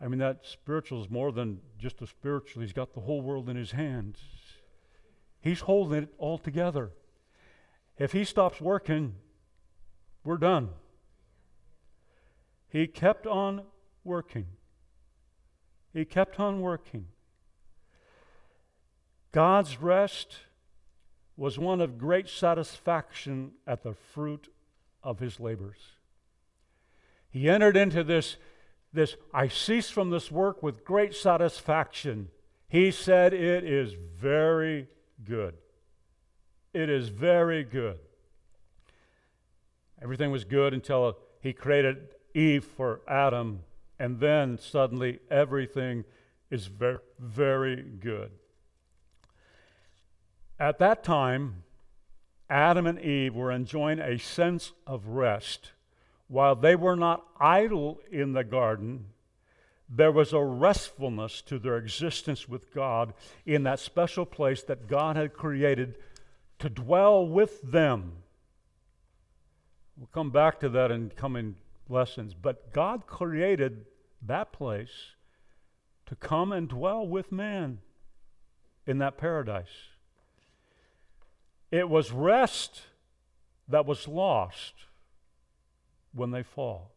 I 0.00 0.08
mean, 0.08 0.18
that 0.18 0.40
spiritual 0.44 1.02
is 1.02 1.10
more 1.10 1.32
than 1.32 1.60
just 1.78 2.02
a 2.02 2.06
spiritual. 2.06 2.62
He's 2.62 2.72
got 2.72 2.92
the 2.94 3.00
whole 3.00 3.22
world 3.22 3.48
in 3.48 3.56
his 3.56 3.70
hands. 3.70 4.18
He's 5.40 5.60
holding 5.60 6.02
it 6.04 6.08
all 6.18 6.38
together. 6.38 6.90
If 7.98 8.12
he 8.12 8.24
stops 8.24 8.60
working, 8.60 9.14
we're 10.22 10.36
done. 10.36 10.68
He 12.68 12.86
kept 12.86 13.26
on 13.26 13.62
working. 14.04 14.46
He 15.94 16.04
kept 16.04 16.38
on 16.38 16.60
working. 16.60 17.06
God's 19.32 19.80
rest 19.80 20.36
was 21.36 21.58
one 21.58 21.80
of 21.80 21.98
great 21.98 22.28
satisfaction 22.28 23.52
at 23.66 23.82
the 23.82 23.94
fruit 23.94 24.52
of 25.02 25.20
his 25.20 25.38
labors. 25.38 25.78
He 27.30 27.48
entered 27.48 27.76
into 27.76 28.02
this 28.02 28.36
this 28.96 29.16
I 29.32 29.48
cease 29.48 29.88
from 29.88 30.10
this 30.10 30.30
work 30.30 30.62
with 30.62 30.84
great 30.84 31.14
satisfaction. 31.14 32.28
He 32.68 32.90
said, 32.90 33.32
It 33.32 33.64
is 33.64 33.94
very 33.94 34.88
good. 35.24 35.54
It 36.74 36.90
is 36.90 37.08
very 37.08 37.64
good. 37.64 37.98
Everything 40.02 40.30
was 40.30 40.44
good 40.44 40.74
until 40.74 41.16
he 41.40 41.52
created 41.52 42.08
Eve 42.34 42.64
for 42.64 43.00
Adam, 43.08 43.60
and 43.98 44.20
then 44.20 44.58
suddenly 44.58 45.20
everything 45.30 46.04
is 46.50 46.66
very, 46.66 46.98
very 47.18 47.82
good. 47.82 48.30
At 50.58 50.78
that 50.78 51.02
time, 51.02 51.62
Adam 52.48 52.86
and 52.86 53.00
Eve 53.00 53.34
were 53.34 53.50
enjoying 53.50 53.98
a 53.98 54.18
sense 54.18 54.72
of 54.86 55.08
rest. 55.08 55.72
While 56.28 56.56
they 56.56 56.74
were 56.74 56.96
not 56.96 57.24
idle 57.38 58.00
in 58.10 58.32
the 58.32 58.44
garden, 58.44 59.06
there 59.88 60.10
was 60.10 60.32
a 60.32 60.42
restfulness 60.42 61.40
to 61.42 61.58
their 61.58 61.76
existence 61.76 62.48
with 62.48 62.74
God 62.74 63.14
in 63.44 63.62
that 63.62 63.78
special 63.78 64.26
place 64.26 64.62
that 64.64 64.88
God 64.88 65.16
had 65.16 65.32
created 65.32 65.96
to 66.58 66.68
dwell 66.68 67.26
with 67.26 67.62
them. 67.62 68.12
We'll 69.96 70.08
come 70.12 70.30
back 70.30 70.58
to 70.60 70.68
that 70.70 70.90
in 70.90 71.10
coming 71.10 71.56
lessons. 71.88 72.34
But 72.34 72.72
God 72.72 73.06
created 73.06 73.86
that 74.22 74.52
place 74.52 75.14
to 76.06 76.16
come 76.16 76.52
and 76.52 76.68
dwell 76.68 77.06
with 77.06 77.30
man 77.30 77.78
in 78.86 78.98
that 78.98 79.16
paradise. 79.16 79.90
It 81.70 81.88
was 81.88 82.12
rest 82.12 82.82
that 83.68 83.86
was 83.86 84.06
lost 84.08 84.85
when 86.16 86.30
they 86.30 86.42
fall. 86.42 86.92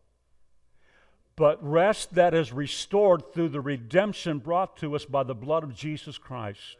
But 1.36 1.64
rest 1.64 2.16
that 2.16 2.34
is 2.34 2.52
restored 2.52 3.34
through 3.34 3.50
the 3.50 3.62
redemption 3.62 4.40
brought 4.40 4.76
to 4.78 4.96
us 4.96 5.06
by 5.06 5.24
the 5.24 5.36
blood 5.36 5.64
of 5.64 5.74
Jesus 5.74 6.18
Christ. 6.18 6.78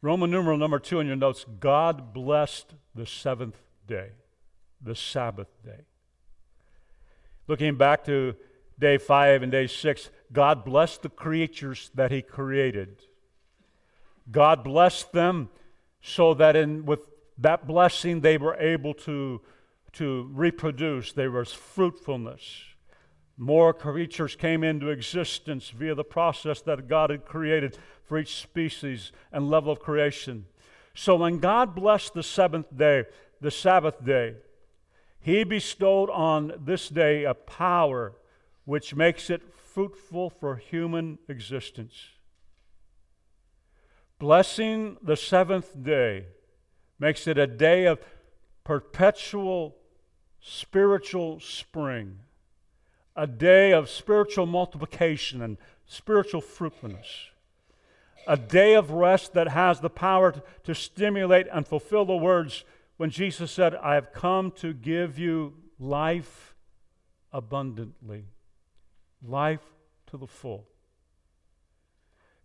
Roman 0.00 0.30
numeral 0.30 0.58
number 0.58 0.78
two 0.78 1.00
in 1.00 1.06
your 1.06 1.16
notes 1.16 1.44
God 1.58 2.12
blessed 2.12 2.74
the 2.94 3.06
seventh 3.06 3.56
day, 3.86 4.10
the 4.80 4.94
Sabbath 4.94 5.48
day. 5.64 5.86
Looking 7.48 7.76
back 7.76 8.04
to 8.04 8.36
day 8.78 8.98
five 8.98 9.42
and 9.42 9.50
day 9.50 9.66
six, 9.66 10.10
God 10.32 10.64
blessed 10.64 11.02
the 11.02 11.08
creatures 11.08 11.90
that 11.94 12.12
He 12.12 12.22
created. 12.22 13.02
God 14.30 14.62
blessed 14.62 15.12
them 15.12 15.48
so 16.02 16.34
that 16.34 16.54
in, 16.54 16.84
with 16.84 17.00
that 17.38 17.66
blessing 17.66 18.20
they 18.20 18.36
were 18.36 18.56
able 18.56 18.94
to, 18.94 19.40
to 19.92 20.28
reproduce. 20.32 21.12
There 21.12 21.30
was 21.30 21.52
fruitfulness. 21.52 22.42
More 23.36 23.72
creatures 23.72 24.34
came 24.34 24.64
into 24.64 24.88
existence 24.88 25.70
via 25.70 25.94
the 25.94 26.04
process 26.04 26.60
that 26.62 26.88
God 26.88 27.10
had 27.10 27.24
created 27.24 27.78
for 28.02 28.18
each 28.18 28.36
species 28.36 29.12
and 29.32 29.48
level 29.48 29.72
of 29.72 29.78
creation. 29.78 30.46
So 30.94 31.14
when 31.14 31.38
God 31.38 31.76
blessed 31.76 32.14
the 32.14 32.24
seventh 32.24 32.76
day, 32.76 33.04
the 33.40 33.52
Sabbath 33.52 34.04
day, 34.04 34.34
He 35.20 35.44
bestowed 35.44 36.10
on 36.10 36.52
this 36.64 36.88
day 36.88 37.22
a 37.22 37.34
power 37.34 38.14
which 38.64 38.96
makes 38.96 39.30
it 39.30 39.42
fruitful 39.54 40.30
for 40.30 40.56
human 40.56 41.18
existence. 41.28 41.94
Blessing 44.18 44.96
the 45.00 45.16
seventh 45.16 45.80
day 45.80 46.26
makes 46.98 47.26
it 47.26 47.38
a 47.38 47.46
day 47.46 47.86
of 47.86 48.00
perpetual 48.64 49.76
spiritual 50.40 51.40
spring 51.40 52.18
a 53.18 53.26
day 53.26 53.72
of 53.72 53.90
spiritual 53.90 54.46
multiplication 54.46 55.42
and 55.42 55.58
spiritual 55.86 56.40
fruitfulness, 56.40 57.30
a 58.28 58.36
day 58.36 58.74
of 58.74 58.92
rest 58.92 59.32
that 59.32 59.48
has 59.48 59.80
the 59.80 59.90
power 59.90 60.32
to, 60.62 60.74
stimulate 60.74 61.48
and 61.52 61.66
fulfill 61.66 62.04
the 62.04 62.16
words 62.16 62.64
when 62.96 63.10
Jesus 63.10 63.50
said, 63.50 63.74
I 63.74 63.94
have 63.94 64.12
come 64.12 64.52
to 64.52 64.72
give 64.72 65.18
you 65.18 65.54
life 65.80 66.54
abundantly, 67.32 68.26
life 69.20 69.66
to 70.06 70.16
the 70.16 70.28
full. 70.28 70.68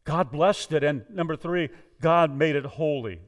God 0.06 0.32
blessed 0.32 0.74
it. 0.74 0.84
And 0.84 1.04
number 1.08 1.36
three, 1.36 1.70
God 2.02 2.36
made 2.36 2.56
it 2.56 2.66
holy. 2.66 3.20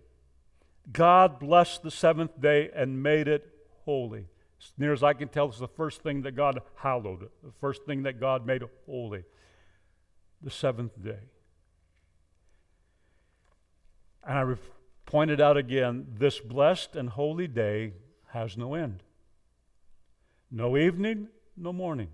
God 0.91 1.39
blessed 1.39 1.83
the 1.83 1.91
seventh 1.91 2.39
day 2.39 2.69
and 2.75 3.01
made 3.01 3.27
it 3.27 3.47
holy. 3.85 4.27
As 4.59 4.71
near 4.77 4.93
as 4.93 5.03
I 5.03 5.13
can 5.13 5.27
tell, 5.27 5.49
it's 5.49 5.59
the 5.59 5.67
first 5.67 6.01
thing 6.01 6.21
that 6.23 6.35
God 6.35 6.61
hallowed, 6.75 7.29
the 7.43 7.51
first 7.59 7.85
thing 7.85 8.03
that 8.03 8.19
God 8.19 8.45
made 8.45 8.63
holy, 8.85 9.23
the 10.41 10.51
seventh 10.51 11.01
day. 11.03 11.19
And 14.23 14.37
I 14.37 14.55
pointed 15.05 15.39
out 15.39 15.57
again 15.57 16.07
this 16.17 16.39
blessed 16.39 16.95
and 16.95 17.09
holy 17.09 17.47
day 17.47 17.93
has 18.33 18.57
no 18.57 18.73
end. 18.73 19.03
No 20.51 20.77
evening, 20.77 21.29
no 21.57 21.71
morning. 21.73 22.09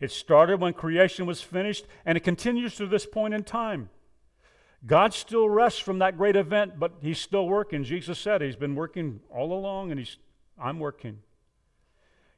It 0.00 0.12
started 0.12 0.60
when 0.60 0.74
creation 0.74 1.26
was 1.26 1.40
finished, 1.40 1.86
and 2.04 2.16
it 2.16 2.22
continues 2.22 2.76
to 2.76 2.86
this 2.86 3.06
point 3.06 3.34
in 3.34 3.44
time. 3.44 3.90
God 4.86 5.12
still 5.12 5.48
rests 5.48 5.80
from 5.80 5.98
that 5.98 6.16
great 6.16 6.36
event, 6.36 6.78
but 6.78 6.92
He's 7.00 7.18
still 7.18 7.48
working. 7.48 7.84
Jesus 7.84 8.18
said 8.18 8.40
He's 8.40 8.56
been 8.56 8.74
working 8.74 9.20
all 9.30 9.52
along, 9.52 9.90
and 9.90 9.98
He's 9.98 10.18
I'm 10.60 10.78
working. 10.78 11.18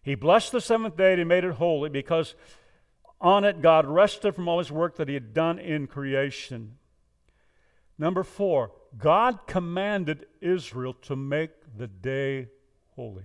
He 0.02 0.14
blessed 0.14 0.52
the 0.52 0.60
seventh 0.60 0.96
day 0.96 1.12
and 1.12 1.18
he 1.18 1.24
made 1.24 1.44
it 1.44 1.54
holy 1.54 1.90
because 1.90 2.34
on 3.20 3.44
it 3.44 3.60
God 3.60 3.86
rested 3.86 4.34
from 4.34 4.48
all 4.48 4.58
his 4.58 4.72
work 4.72 4.96
that 4.96 5.08
he 5.08 5.14
had 5.14 5.34
done 5.34 5.58
in 5.58 5.86
creation. 5.86 6.76
Number 7.98 8.22
four, 8.22 8.72
God 8.96 9.46
commanded 9.46 10.26
Israel 10.40 10.94
to 11.02 11.16
make 11.16 11.50
the 11.76 11.86
day 11.86 12.48
holy. 12.96 13.24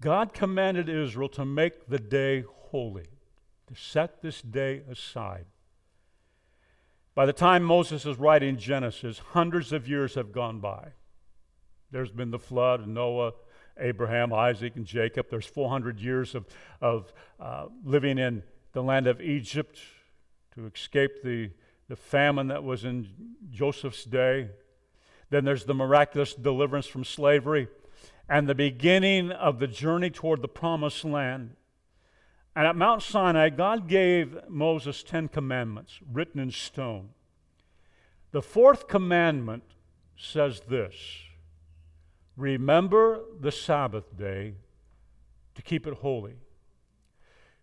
God 0.00 0.34
commanded 0.34 0.88
Israel 0.88 1.28
to 1.30 1.44
make 1.44 1.88
the 1.88 1.98
day 1.98 2.44
holy, 2.70 3.06
to 3.68 3.74
set 3.74 4.20
this 4.20 4.42
day 4.42 4.82
aside. 4.90 5.46
By 7.14 7.26
the 7.26 7.32
time 7.32 7.62
Moses 7.62 8.06
is 8.06 8.18
writing 8.18 8.56
Genesis, 8.56 9.18
hundreds 9.18 9.72
of 9.72 9.86
years 9.86 10.14
have 10.14 10.32
gone 10.32 10.60
by. 10.60 10.92
There's 11.90 12.10
been 12.10 12.30
the 12.30 12.38
flood, 12.38 12.86
Noah, 12.86 13.32
Abraham, 13.78 14.32
Isaac, 14.32 14.76
and 14.76 14.86
Jacob. 14.86 15.26
There's 15.30 15.46
400 15.46 16.00
years 16.00 16.34
of, 16.34 16.46
of 16.80 17.12
uh, 17.38 17.66
living 17.84 18.18
in 18.18 18.42
the 18.72 18.82
land 18.82 19.06
of 19.06 19.20
Egypt 19.20 19.78
to 20.54 20.66
escape 20.66 21.22
the, 21.22 21.50
the 21.88 21.96
famine 21.96 22.48
that 22.48 22.64
was 22.64 22.84
in 22.84 23.08
Joseph's 23.50 24.04
day. 24.04 24.48
Then 25.28 25.44
there's 25.44 25.64
the 25.64 25.74
miraculous 25.74 26.34
deliverance 26.34 26.86
from 26.86 27.04
slavery 27.04 27.68
and 28.28 28.48
the 28.48 28.54
beginning 28.54 29.30
of 29.30 29.58
the 29.58 29.66
journey 29.66 30.08
toward 30.08 30.40
the 30.40 30.48
promised 30.48 31.04
land. 31.04 31.56
And 32.54 32.66
at 32.66 32.76
Mount 32.76 33.02
Sinai, 33.02 33.48
God 33.48 33.88
gave 33.88 34.36
Moses 34.48 35.02
10 35.02 35.28
commandments 35.28 36.00
written 36.10 36.38
in 36.38 36.50
stone. 36.50 37.10
The 38.30 38.42
fourth 38.42 38.88
commandment 38.88 39.62
says 40.16 40.60
this 40.68 40.94
Remember 42.36 43.20
the 43.40 43.52
Sabbath 43.52 44.16
day 44.16 44.54
to 45.54 45.62
keep 45.62 45.86
it 45.86 45.94
holy. 45.94 46.36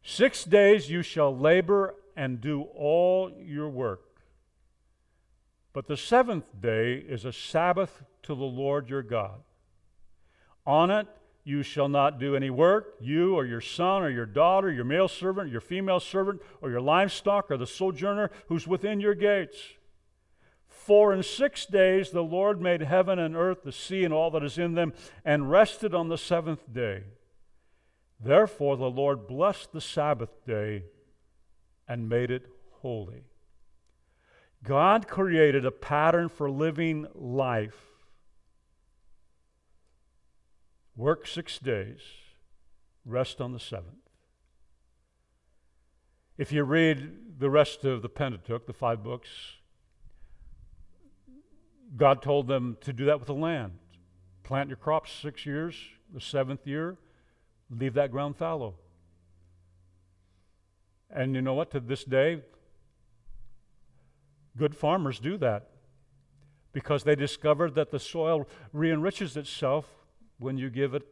Six 0.03 0.43
days 0.43 0.89
you 0.89 1.01
shall 1.01 1.35
labor 1.35 1.95
and 2.15 2.41
do 2.41 2.63
all 2.75 3.31
your 3.39 3.69
work. 3.69 4.21
But 5.71 5.87
the 5.87 5.97
seventh 5.97 6.59
day 6.59 6.95
is 6.95 7.25
a 7.25 7.33
Sabbath 7.33 8.03
to 8.23 8.35
the 8.35 8.43
Lord 8.43 8.89
your 8.89 9.03
God. 9.03 9.41
On 10.65 10.89
it 10.91 11.07
you 11.49 11.63
shall 11.63 11.89
not 11.89 12.19
do 12.19 12.35
any 12.35 12.51
work, 12.51 12.93
you 13.01 13.35
or 13.35 13.43
your 13.43 13.59
son 13.59 14.03
or 14.03 14.09
your 14.09 14.27
daughter, 14.27 14.71
your 14.71 14.85
male 14.85 15.07
servant, 15.07 15.51
your 15.51 15.59
female 15.59 15.99
servant, 15.99 16.41
or 16.61 16.69
your 16.69 16.79
livestock, 16.79 17.49
or 17.49 17.57
the 17.57 17.65
sojourner 17.65 18.29
who's 18.47 18.67
within 18.67 18.99
your 18.99 19.15
gates. 19.15 19.57
For 20.67 21.11
in 21.11 21.23
six 21.23 21.65
days 21.65 22.11
the 22.11 22.21
Lord 22.21 22.61
made 22.61 22.81
heaven 22.81 23.17
and 23.17 23.35
earth, 23.35 23.63
the 23.63 23.71
sea, 23.71 24.03
and 24.03 24.13
all 24.13 24.29
that 24.31 24.43
is 24.43 24.59
in 24.59 24.75
them, 24.75 24.93
and 25.25 25.49
rested 25.49 25.95
on 25.95 26.07
the 26.07 26.17
seventh 26.17 26.71
day. 26.71 27.03
Therefore 28.19 28.77
the 28.77 28.89
Lord 28.89 29.27
blessed 29.27 29.71
the 29.71 29.81
Sabbath 29.81 30.45
day 30.45 30.83
and 31.87 32.07
made 32.07 32.29
it 32.29 32.45
holy. 32.81 33.23
God 34.63 35.07
created 35.07 35.65
a 35.65 35.71
pattern 35.71 36.29
for 36.29 36.49
living 36.49 37.07
life. 37.15 37.88
Work 40.99 41.27
six 41.27 41.59
days, 41.59 42.01
rest 43.05 43.39
on 43.39 43.53
the 43.53 43.59
seventh. 43.59 44.09
If 46.37 46.51
you 46.51 46.65
read 46.65 47.39
the 47.39 47.49
rest 47.49 47.85
of 47.85 48.01
the 48.01 48.09
Pentateuch, 48.09 48.67
the 48.67 48.73
five 48.73 49.01
books, 49.01 49.29
God 51.95 52.21
told 52.21 52.49
them 52.49 52.75
to 52.81 52.91
do 52.91 53.05
that 53.05 53.17
with 53.17 53.27
the 53.27 53.33
land 53.33 53.71
plant 54.43 54.67
your 54.67 54.75
crops 54.75 55.09
six 55.13 55.45
years, 55.45 55.73
the 56.13 56.19
seventh 56.19 56.67
year, 56.67 56.97
leave 57.69 57.93
that 57.93 58.11
ground 58.11 58.35
fallow. 58.35 58.75
And 61.09 61.33
you 61.33 61.41
know 61.41 61.53
what? 61.53 61.71
To 61.71 61.79
this 61.79 62.03
day, 62.03 62.41
good 64.57 64.75
farmers 64.75 65.17
do 65.17 65.37
that 65.37 65.69
because 66.73 67.05
they 67.05 67.15
discovered 67.15 67.73
that 67.75 67.89
the 67.89 67.99
soil 67.99 68.49
re 68.73 68.91
enriches 68.91 69.37
itself 69.37 69.98
when 70.39 70.57
you 70.57 70.69
give 70.69 70.93
it 70.93 71.03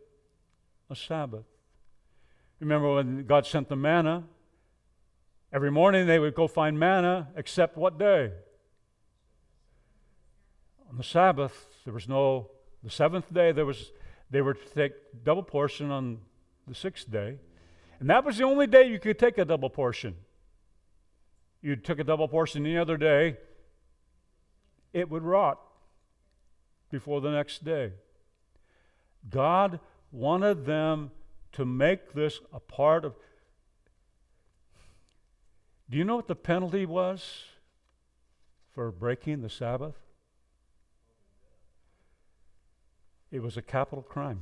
a 0.90 0.96
Sabbath. 0.96 1.46
Remember 2.60 2.96
when 2.96 3.26
God 3.26 3.46
sent 3.46 3.70
the 3.70 3.76
manna? 3.76 4.24
Every 5.54 5.70
morning 5.70 6.08
they 6.08 6.18
would 6.18 6.34
go 6.34 6.48
find 6.48 6.80
manna, 6.80 7.28
except 7.36 7.78
what 7.78 8.00
day? 8.00 8.32
On 10.90 10.98
the 10.98 11.04
Sabbath, 11.04 11.68
there 11.86 11.94
was 11.94 12.08
no, 12.08 12.50
the 12.84 12.90
seventh 12.90 13.32
day, 13.34 13.52
there 13.52 13.66
was, 13.66 13.92
they 14.32 14.42
were 14.42 14.54
to 14.54 14.70
take 14.74 14.94
double 15.24 15.44
portion 15.44 15.92
on 15.92 16.20
the 16.68 16.76
sixth 16.76 17.12
day. 17.12 17.38
And 18.00 18.10
that 18.10 18.24
was 18.24 18.38
the 18.38 18.44
only 18.44 18.68
day 18.68 18.88
you 18.88 19.00
could 19.00 19.20
take 19.20 19.38
a 19.38 19.46
double 19.46 19.70
portion. 19.70 20.16
You 21.62 21.76
took 21.76 22.00
a 22.00 22.04
double 22.04 22.28
portion 22.28 22.66
any 22.66 22.78
other 22.78 22.98
day, 22.98 23.38
it 24.94 25.10
would 25.10 25.24
rot 25.24 25.60
before 26.90 27.20
the 27.22 27.32
next 27.32 27.66
day. 27.66 27.92
God 29.30 29.80
wanted 30.12 30.66
them 30.66 31.12
to 31.54 31.66
make 31.66 32.14
this 32.14 32.40
a 32.54 32.60
part 32.60 33.06
of. 33.06 33.16
Do 35.90 35.98
you 35.98 36.04
know 36.04 36.16
what 36.16 36.28
the 36.28 36.36
penalty 36.36 36.86
was 36.86 37.46
for 38.74 38.92
breaking 38.92 39.42
the 39.42 39.50
Sabbath? 39.50 39.96
It 43.32 43.42
was 43.42 43.58
a 43.58 43.62
capital 43.62 44.04
crime 44.04 44.42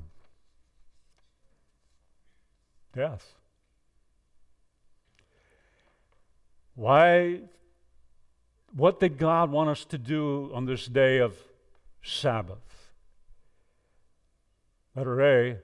death. 2.95 3.35
Why? 6.75 7.41
What 8.73 8.99
did 8.99 9.17
God 9.17 9.51
want 9.51 9.69
us 9.69 9.85
to 9.85 9.97
do 9.97 10.51
on 10.53 10.65
this 10.65 10.87
day 10.87 11.19
of 11.19 11.37
Sabbath? 12.03 12.74
Letter 14.95 15.21
A, 15.21 15.57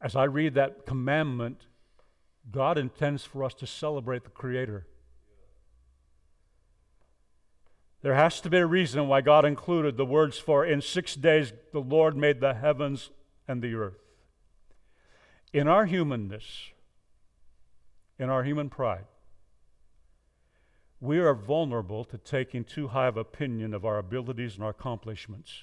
as 0.00 0.16
I 0.16 0.24
read 0.24 0.54
that 0.54 0.84
commandment, 0.84 1.66
God 2.50 2.76
intends 2.76 3.24
for 3.24 3.44
us 3.44 3.54
to 3.54 3.66
celebrate 3.66 4.24
the 4.24 4.30
Creator. 4.30 4.86
There 8.02 8.14
has 8.14 8.40
to 8.42 8.50
be 8.50 8.58
a 8.58 8.66
reason 8.66 9.08
why 9.08 9.20
God 9.20 9.44
included 9.44 9.96
the 9.96 10.04
words 10.04 10.38
for 10.38 10.64
in 10.64 10.80
six 10.80 11.14
days 11.14 11.52
the 11.72 11.80
Lord 11.80 12.16
made 12.16 12.40
the 12.40 12.54
heavens 12.54 13.10
and 13.48 13.62
the 13.62 13.74
earth. 13.74 13.98
In 15.52 15.66
our 15.66 15.86
humanness, 15.86 16.70
in 18.18 18.28
our 18.28 18.44
human 18.44 18.68
pride, 18.68 19.06
we 21.00 21.18
are 21.18 21.34
vulnerable 21.34 22.04
to 22.04 22.18
taking 22.18 22.64
too 22.64 22.88
high 22.88 23.06
of 23.06 23.16
opinion 23.16 23.74
of 23.74 23.84
our 23.84 23.98
abilities 23.98 24.54
and 24.54 24.64
our 24.64 24.70
accomplishments. 24.70 25.62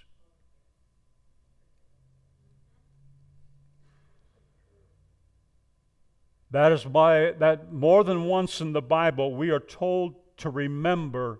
That 6.53 6.71
is 6.71 6.85
why 6.85 7.31
that 7.31 7.73
more 7.73 8.03
than 8.03 8.25
once 8.25 8.61
in 8.61 8.73
the 8.73 8.81
Bible 8.81 9.35
we 9.35 9.49
are 9.49 9.59
told 9.59 10.13
to 10.37 10.51
remember 10.51 11.39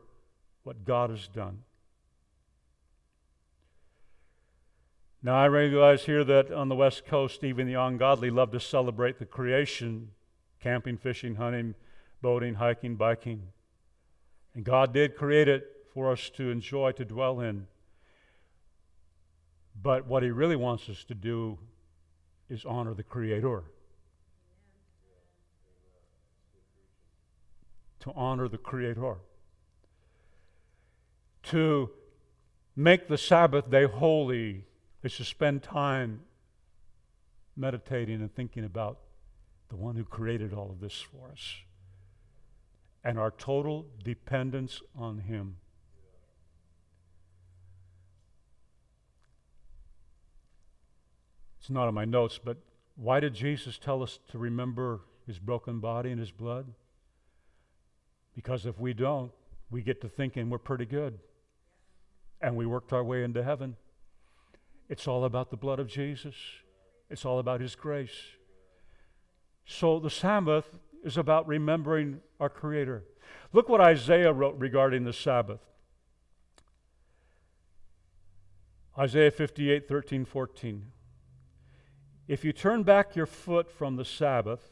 what 0.63 0.85
God 0.85 1.11
has 1.11 1.27
done. 1.27 1.59
Now, 5.21 5.35
I 5.35 5.45
realize 5.45 6.05
here 6.05 6.23
that 6.23 6.51
on 6.51 6.67
the 6.67 6.75
West 6.75 7.05
Coast, 7.05 7.43
even 7.43 7.67
the 7.67 7.75
ungodly 7.75 8.31
love 8.31 8.49
to 8.51 8.59
celebrate 8.59 9.19
the 9.19 9.25
creation 9.25 10.09
camping, 10.59 10.97
fishing, 10.97 11.35
hunting, 11.35 11.75
boating, 12.23 12.55
hiking, 12.55 12.95
biking. 12.95 13.49
And 14.55 14.63
God 14.63 14.93
did 14.93 15.15
create 15.15 15.47
it 15.47 15.67
for 15.93 16.11
us 16.11 16.31
to 16.31 16.49
enjoy, 16.49 16.91
to 16.93 17.05
dwell 17.05 17.39
in. 17.39 17.67
But 19.79 20.07
what 20.07 20.23
He 20.23 20.31
really 20.31 20.55
wants 20.55 20.89
us 20.89 21.03
to 21.03 21.13
do 21.13 21.59
is 22.49 22.65
honor 22.65 22.95
the 22.95 23.03
Creator. 23.03 23.63
To 28.03 28.11
honor 28.17 28.49
the 28.49 28.57
Creator. 28.57 29.15
To 31.43 31.89
make 32.75 33.07
the 33.07 33.17
Sabbath 33.17 33.69
day 33.69 33.85
holy 33.85 34.65
is 35.03 35.15
to 35.15 35.23
spend 35.23 35.63
time 35.63 36.19
meditating 37.55 38.15
and 38.15 38.35
thinking 38.35 38.65
about 38.65 38.99
the 39.69 39.77
one 39.77 39.95
who 39.95 40.03
created 40.03 40.53
all 40.53 40.69
of 40.69 40.81
this 40.81 40.99
for 40.99 41.31
us 41.31 41.59
and 43.05 43.17
our 43.17 43.31
total 43.31 43.85
dependence 44.03 44.81
on 44.97 45.19
Him. 45.19 45.55
It's 51.61 51.69
not 51.69 51.87
in 51.87 51.95
my 51.95 52.03
notes, 52.03 52.37
but 52.43 52.57
why 52.97 53.21
did 53.21 53.33
Jesus 53.33 53.77
tell 53.77 54.03
us 54.03 54.19
to 54.29 54.37
remember 54.37 54.99
His 55.25 55.39
broken 55.39 55.79
body 55.79 56.11
and 56.11 56.19
His 56.19 56.31
blood? 56.31 56.73
Because 58.35 58.65
if 58.65 58.79
we 58.79 58.93
don't, 58.93 59.31
we 59.69 59.81
get 59.81 60.01
to 60.01 60.09
thinking 60.09 60.49
we're 60.49 60.57
pretty 60.57 60.85
good 60.85 61.19
and 62.41 62.55
we 62.55 62.65
worked 62.65 62.91
our 62.93 63.03
way 63.03 63.23
into 63.23 63.43
heaven. 63.43 63.75
It's 64.89 65.07
all 65.07 65.23
about 65.23 65.49
the 65.49 65.57
blood 65.57 65.79
of 65.79 65.87
Jesus, 65.87 66.35
it's 67.09 67.25
all 67.25 67.39
about 67.39 67.61
His 67.61 67.75
grace. 67.75 68.35
So 69.65 69.99
the 69.99 70.09
Sabbath 70.09 70.77
is 71.03 71.17
about 71.17 71.47
remembering 71.47 72.19
our 72.39 72.49
Creator. 72.49 73.03
Look 73.53 73.69
what 73.69 73.81
Isaiah 73.81 74.33
wrote 74.33 74.55
regarding 74.57 75.05
the 75.05 75.13
Sabbath. 75.13 75.61
Isaiah 78.97 79.31
58, 79.31 79.87
13, 79.87 80.25
14. 80.25 80.85
If 82.27 82.45
you 82.45 82.53
turn 82.53 82.83
back 82.83 83.15
your 83.15 83.25
foot 83.25 83.71
from 83.71 83.95
the 83.95 84.05
Sabbath, 84.05 84.71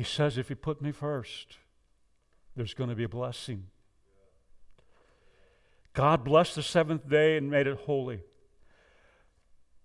He 0.00 0.04
says, 0.04 0.38
if 0.38 0.48
you 0.48 0.56
put 0.56 0.80
me 0.80 0.92
first, 0.92 1.58
there's 2.56 2.72
going 2.72 2.88
to 2.88 2.96
be 2.96 3.04
a 3.04 3.08
blessing. 3.08 3.66
God 5.92 6.24
blessed 6.24 6.54
the 6.54 6.62
seventh 6.62 7.06
day 7.06 7.36
and 7.36 7.50
made 7.50 7.66
it 7.66 7.80
holy. 7.80 8.22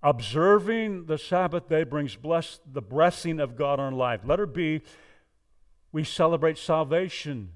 Observing 0.01 1.07
the 1.07 1.17
Sabbath 1.17 1.67
day 1.67 1.83
brings 1.83 2.15
bless, 2.15 2.61
the 2.65 2.81
blessing 2.81 3.41
of 3.41 3.57
God 3.57 3.77
on 3.77 3.93
life. 3.95 4.21
Let 4.23 4.29
Letter 4.29 4.45
B, 4.45 4.83
we 5.91 6.05
celebrate 6.05 6.57
salvation 6.57 7.49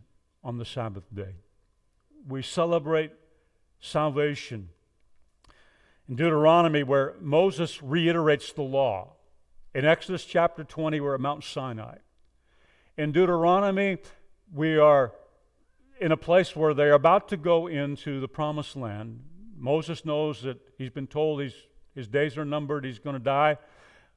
on 0.43 0.58
the 0.58 0.65
Sabbath 0.65 1.06
day. 1.15 1.36
We 2.28 2.41
celebrate 2.41 3.13
salvation. 3.80 4.67
In 6.10 6.17
Deuteronomy, 6.17 6.84
where 6.84 7.15
Moses 7.22 7.82
reiterates 7.82 8.52
the 8.52 8.63
law. 8.63 9.13
In 9.74 9.86
Exodus 9.86 10.26
chapter 10.26 10.65
20, 10.65 11.00
we're 11.00 11.15
at 11.15 11.22
Mount 11.22 11.45
Sinai. 11.45 12.00
In 13.00 13.14
Deuteronomy, 13.14 14.00
we 14.54 14.78
are 14.78 15.14
in 16.02 16.12
a 16.12 16.18
place 16.18 16.54
where 16.54 16.74
they're 16.74 16.92
about 16.92 17.30
to 17.30 17.38
go 17.38 17.68
into 17.68 18.20
the 18.20 18.28
promised 18.28 18.76
land. 18.76 19.24
Moses 19.56 20.04
knows 20.04 20.42
that 20.42 20.60
he's 20.78 20.90
been 20.90 21.08
told 21.08 21.42
he's, 21.42 21.56
his 21.96 22.10
days 22.10 22.38
are 22.38 22.44
numbered, 22.44 22.84
he's 22.84 23.00
going 23.00 23.14
to 23.14 23.22
die, 23.22 23.58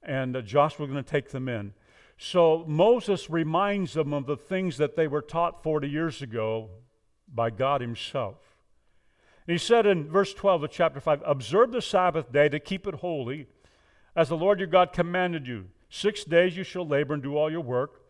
and 0.02 0.36
uh, 0.36 0.42
Joshua's 0.42 0.90
going 0.90 1.04
to 1.04 1.08
take 1.08 1.30
them 1.30 1.48
in. 1.48 1.74
So 2.18 2.64
Moses 2.66 3.30
reminds 3.30 3.92
them 3.92 4.12
of 4.12 4.26
the 4.26 4.36
things 4.36 4.78
that 4.78 4.96
they 4.96 5.06
were 5.06 5.22
taught 5.22 5.62
40 5.62 5.88
years 5.88 6.20
ago 6.20 6.68
by 7.32 7.50
God 7.50 7.82
Himself. 7.82 8.56
He 9.46 9.58
said 9.58 9.86
in 9.86 10.10
verse 10.10 10.34
12 10.34 10.64
of 10.64 10.70
chapter 10.72 10.98
5 10.98 11.22
Observe 11.24 11.70
the 11.70 11.82
Sabbath 11.82 12.32
day 12.32 12.48
to 12.48 12.58
keep 12.58 12.88
it 12.88 12.96
holy, 12.96 13.46
as 14.16 14.28
the 14.28 14.36
Lord 14.36 14.58
your 14.58 14.66
God 14.66 14.92
commanded 14.92 15.46
you. 15.46 15.66
Six 15.88 16.24
days 16.24 16.56
you 16.56 16.64
shall 16.64 16.84
labor 16.84 17.14
and 17.14 17.22
do 17.22 17.36
all 17.36 17.48
your 17.48 17.60
work, 17.60 18.01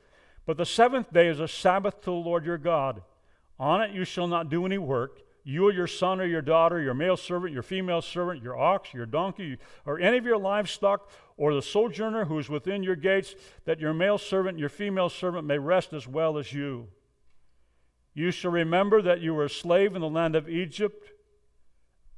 but 0.46 0.56
the 0.56 0.66
seventh 0.66 1.12
day 1.12 1.28
is 1.28 1.40
a 1.40 1.48
Sabbath 1.48 2.00
to 2.00 2.06
the 2.06 2.12
Lord 2.12 2.44
your 2.44 2.58
God. 2.58 3.02
On 3.58 3.80
it 3.80 3.92
you 3.92 4.04
shall 4.04 4.26
not 4.26 4.48
do 4.50 4.66
any 4.66 4.78
work, 4.78 5.20
you 5.44 5.66
or 5.66 5.72
your 5.72 5.86
son 5.86 6.20
or 6.20 6.26
your 6.26 6.42
daughter, 6.42 6.80
your 6.80 6.94
male 6.94 7.16
servant, 7.16 7.52
your 7.52 7.62
female 7.62 8.02
servant, 8.02 8.42
your 8.42 8.58
ox, 8.58 8.92
your 8.94 9.06
donkey, 9.06 9.58
or 9.86 10.00
any 10.00 10.16
of 10.16 10.24
your 10.24 10.38
livestock, 10.38 11.10
or 11.36 11.54
the 11.54 11.62
sojourner 11.62 12.26
who 12.26 12.38
is 12.38 12.48
within 12.48 12.82
your 12.82 12.96
gates, 12.96 13.34
that 13.64 13.80
your 13.80 13.92
male 13.92 14.18
servant, 14.18 14.58
your 14.58 14.68
female 14.68 15.08
servant 15.08 15.46
may 15.46 15.58
rest 15.58 15.92
as 15.92 16.06
well 16.06 16.38
as 16.38 16.52
you. 16.52 16.88
You 18.14 18.30
shall 18.30 18.50
remember 18.50 19.00
that 19.02 19.20
you 19.20 19.34
were 19.34 19.44
a 19.44 19.50
slave 19.50 19.94
in 19.94 20.02
the 20.02 20.08
land 20.08 20.36
of 20.36 20.48
Egypt, 20.48 21.10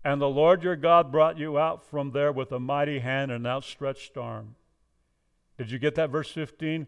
and 0.05 0.21
the 0.21 0.29
Lord 0.29 0.63
your 0.63 0.77
God 0.77 1.11
brought 1.11 1.39
you 1.39 1.59
out 1.59 1.83
from 1.83 2.11
there 2.11 2.33
with 2.33 2.53
a 2.53 2.61
mighty 2.61 2.99
hand 2.99 3.31
and 3.31 3.47
an 3.47 3.51
outstretched 3.51 4.17
arm. 4.17 4.57
Did 5.57 5.71
you 5.71 5.79
get 5.79 5.95
that, 5.95 6.11
verse 6.11 6.31
15? 6.31 6.87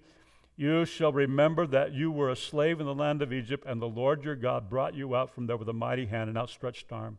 You 0.56 0.86
shall 0.86 1.12
remember 1.12 1.66
that 1.66 1.92
you 1.92 2.10
were 2.10 2.30
a 2.30 2.36
slave 2.36 2.80
in 2.80 2.86
the 2.86 2.94
land 2.94 3.20
of 3.20 3.32
Egypt, 3.32 3.64
and 3.66 3.80
the 3.80 3.88
Lord 3.88 4.24
your 4.24 4.36
God 4.36 4.70
brought 4.70 4.94
you 4.94 5.14
out 5.14 5.30
from 5.30 5.46
there 5.46 5.56
with 5.56 5.68
a 5.68 5.74
mighty 5.74 6.06
hand 6.06 6.30
and 6.30 6.38
outstretched 6.38 6.90
arm. 6.90 7.18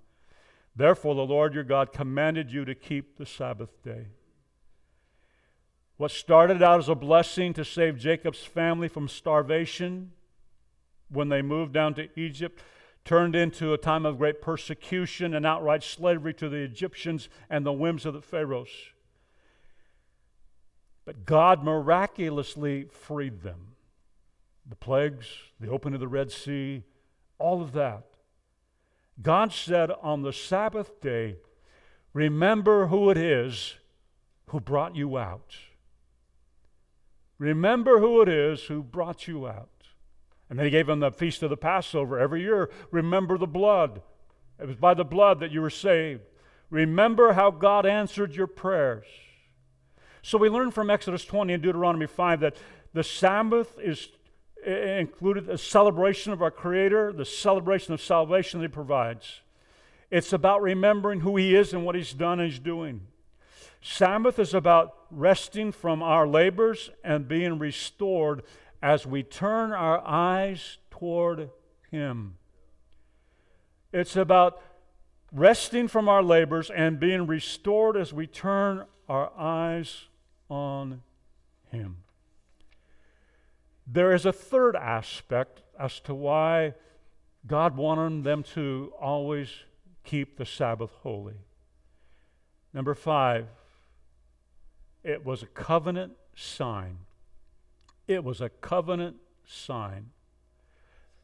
Therefore, 0.75 1.13
the 1.13 1.21
Lord 1.21 1.53
your 1.53 1.63
God 1.63 1.93
commanded 1.93 2.51
you 2.51 2.65
to 2.65 2.73
keep 2.73 3.17
the 3.17 3.25
Sabbath 3.25 3.81
day. 3.83 4.07
What 5.97 6.11
started 6.11 6.61
out 6.63 6.79
as 6.79 6.89
a 6.89 6.95
blessing 6.95 7.53
to 7.53 7.65
save 7.65 7.97
Jacob's 7.97 8.43
family 8.43 8.87
from 8.87 9.07
starvation 9.07 10.11
when 11.09 11.29
they 11.29 11.41
moved 11.41 11.73
down 11.73 11.93
to 11.95 12.09
Egypt 12.19 12.61
turned 13.03 13.35
into 13.35 13.73
a 13.73 13.77
time 13.77 14.05
of 14.05 14.17
great 14.17 14.41
persecution 14.41 15.33
and 15.33 15.45
outright 15.45 15.81
slavery 15.81 16.33
to 16.33 16.49
the 16.49 16.57
Egyptians 16.57 17.29
and 17.49 17.65
the 17.65 17.73
whims 17.73 18.05
of 18.05 18.13
the 18.13 18.21
Pharaohs. 18.21 18.69
But 21.07 21.25
God 21.25 21.63
miraculously 21.63 22.87
freed 22.91 23.41
them. 23.41 23.75
The 24.69 24.75
plagues, 24.75 25.25
the 25.57 25.69
opening 25.69 25.95
of 25.95 26.01
the 26.01 26.07
Red 26.09 26.33
Sea, 26.33 26.83
all 27.39 27.61
of 27.61 27.71
that. 27.71 28.03
God 29.21 29.53
said 29.53 29.89
on 30.01 30.21
the 30.21 30.33
Sabbath 30.33 30.99
day, 30.99 31.37
Remember 32.11 32.87
who 32.87 33.09
it 33.09 33.17
is 33.17 33.75
who 34.47 34.59
brought 34.59 34.97
you 34.97 35.17
out. 35.17 35.55
Remember 37.39 37.99
who 37.99 38.21
it 38.21 38.27
is 38.27 38.63
who 38.63 38.83
brought 38.83 39.29
you 39.29 39.47
out. 39.47 39.69
And 40.49 40.59
then 40.59 40.65
he 40.65 40.71
gave 40.71 40.87
them 40.87 40.99
the 40.99 41.09
feast 41.09 41.41
of 41.41 41.49
the 41.49 41.55
Passover 41.55 42.19
every 42.19 42.41
year. 42.41 42.69
Remember 42.91 43.37
the 43.37 43.47
blood. 43.47 44.01
It 44.59 44.67
was 44.67 44.75
by 44.75 44.93
the 44.93 45.05
blood 45.05 45.39
that 45.39 45.51
you 45.51 45.61
were 45.61 45.69
saved. 45.69 46.23
Remember 46.69 47.31
how 47.31 47.49
God 47.49 47.85
answered 47.85 48.35
your 48.35 48.47
prayers. 48.47 49.05
So 50.27 50.37
we 50.37 50.49
learn 50.49 50.71
from 50.71 50.89
Exodus 50.89 51.23
20 51.23 51.53
and 51.53 51.63
Deuteronomy 51.63 52.05
5 52.05 52.41
that 52.41 52.57
the 52.91 53.01
Sabbath 53.01 53.79
is 53.81 54.09
included 54.65 55.47
a 55.47 55.57
celebration 55.57 56.33
of 56.33 56.41
our 56.41 56.51
Creator, 56.51 57.13
the 57.13 57.23
celebration 57.23 57.93
of 57.93 58.01
salvation 58.01 58.59
that 58.59 58.65
He 58.65 58.73
provides. 58.73 59.39
It's 60.11 60.33
about 60.33 60.61
remembering 60.61 61.21
who 61.21 61.37
He 61.37 61.55
is 61.55 61.71
and 61.71 61.85
what 61.85 61.95
He's 61.95 62.11
done 62.11 62.41
and 62.41 62.51
He's 62.51 62.59
doing. 62.59 63.07
Sabbath 63.81 64.37
is 64.37 64.53
about 64.53 64.95
resting 65.11 65.71
from 65.71 66.03
our 66.03 66.27
labors 66.27 66.89
and 67.05 67.29
being 67.29 67.57
restored 67.57 68.43
as 68.83 69.07
we 69.07 69.23
turn 69.23 69.71
our 69.71 70.05
eyes 70.05 70.77
toward 70.91 71.51
Him. 71.89 72.35
It's 73.93 74.17
about 74.17 74.61
resting 75.31 75.87
from 75.87 76.09
our 76.09 76.21
labors 76.21 76.69
and 76.69 76.99
being 76.99 77.27
restored 77.27 77.95
as 77.95 78.11
we 78.11 78.27
turn 78.27 78.83
our 79.07 79.31
eyes 79.37 80.07
on 80.49 81.01
him. 81.71 81.97
There 83.85 84.13
is 84.13 84.25
a 84.25 84.33
third 84.33 84.75
aspect 84.75 85.61
as 85.79 85.99
to 86.01 86.13
why 86.13 86.73
God 87.45 87.77
wanted 87.77 88.23
them 88.23 88.43
to 88.55 88.91
always 88.99 89.49
keep 90.03 90.37
the 90.37 90.45
Sabbath 90.45 90.91
holy. 91.01 91.35
Number 92.73 92.93
five, 92.93 93.47
it 95.03 95.25
was 95.25 95.41
a 95.41 95.47
covenant 95.47 96.13
sign. 96.35 96.97
It 98.07 98.23
was 98.23 98.41
a 98.41 98.49
covenant 98.49 99.17
sign. 99.45 100.11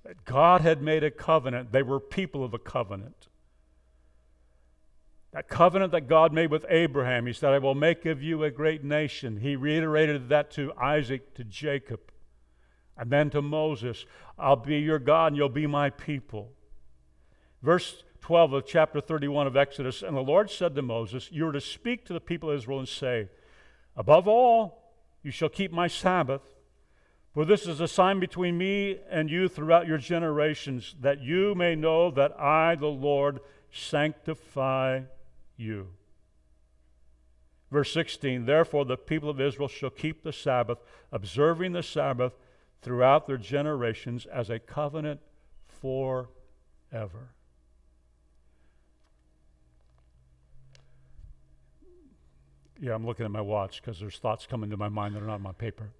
That 0.05 0.25
God 0.25 0.61
had 0.61 0.81
made 0.81 1.03
a 1.03 1.11
covenant. 1.11 1.71
They 1.71 1.83
were 1.83 1.99
people 1.99 2.43
of 2.43 2.53
a 2.53 2.59
covenant. 2.59 3.27
That 5.33 5.49
covenant 5.49 5.91
that 5.93 6.07
God 6.07 6.31
made 6.31 6.51
with 6.51 6.63
Abraham, 6.69 7.25
he 7.25 7.33
said, 7.33 7.53
I 7.53 7.57
will 7.57 7.73
make 7.73 8.05
of 8.05 8.21
you 8.21 8.43
a 8.43 8.51
great 8.51 8.83
nation. 8.83 9.37
He 9.37 9.55
reiterated 9.55 10.29
that 10.29 10.51
to 10.51 10.71
Isaac, 10.79 11.33
to 11.33 11.43
Jacob, 11.43 11.99
and 12.95 13.09
then 13.09 13.31
to 13.31 13.41
Moses 13.41 14.05
I'll 14.37 14.55
be 14.55 14.77
your 14.77 14.99
God 14.99 15.27
and 15.27 15.37
you'll 15.37 15.49
be 15.49 15.65
my 15.65 15.89
people. 15.89 16.51
Verse 17.63 18.03
12 18.21 18.53
of 18.53 18.65
chapter 18.67 19.01
31 19.01 19.47
of 19.47 19.57
Exodus 19.57 20.03
And 20.03 20.15
the 20.15 20.21
Lord 20.21 20.51
said 20.51 20.75
to 20.75 20.81
Moses, 20.83 21.29
You 21.31 21.47
are 21.47 21.51
to 21.51 21.61
speak 21.61 22.05
to 22.05 22.13
the 22.13 22.21
people 22.21 22.51
of 22.51 22.57
Israel 22.57 22.79
and 22.79 22.87
say, 22.87 23.29
Above 23.95 24.27
all, 24.27 24.93
you 25.23 25.31
shall 25.31 25.49
keep 25.49 25.71
my 25.71 25.87
Sabbath. 25.87 26.41
For 27.33 27.43
this 27.43 27.65
is 27.65 27.81
a 27.81 27.87
sign 27.87 28.19
between 28.19 28.59
me 28.59 28.99
and 29.09 29.31
you 29.31 29.47
throughout 29.49 29.87
your 29.87 29.97
generations, 29.97 30.95
that 31.01 31.21
you 31.21 31.55
may 31.55 31.73
know 31.73 32.11
that 32.11 32.39
I, 32.39 32.75
the 32.75 32.85
Lord, 32.85 33.39
sanctify 33.71 35.01
you. 35.57 35.87
Verse 37.71 37.91
16 37.91 38.45
Therefore, 38.45 38.85
the 38.85 38.97
people 38.97 39.29
of 39.29 39.41
Israel 39.41 39.67
shall 39.67 39.89
keep 39.89 40.23
the 40.23 40.31
Sabbath, 40.31 40.77
observing 41.11 41.73
the 41.73 41.83
Sabbath 41.83 42.33
throughout 42.81 43.25
their 43.25 43.37
generations 43.37 44.25
as 44.25 44.49
a 44.49 44.59
covenant 44.59 45.21
forever. 45.67 46.27
Yeah, 52.79 52.93
I'm 52.93 53.05
looking 53.05 53.25
at 53.25 53.31
my 53.31 53.41
watch 53.41 53.81
because 53.81 53.99
there's 53.99 54.17
thoughts 54.17 54.45
coming 54.45 54.69
to 54.69 54.77
my 54.77 54.89
mind 54.89 55.15
that 55.15 55.23
are 55.23 55.27
not 55.27 55.35
on 55.35 55.41
my 55.41 55.53
paper. 55.53 55.91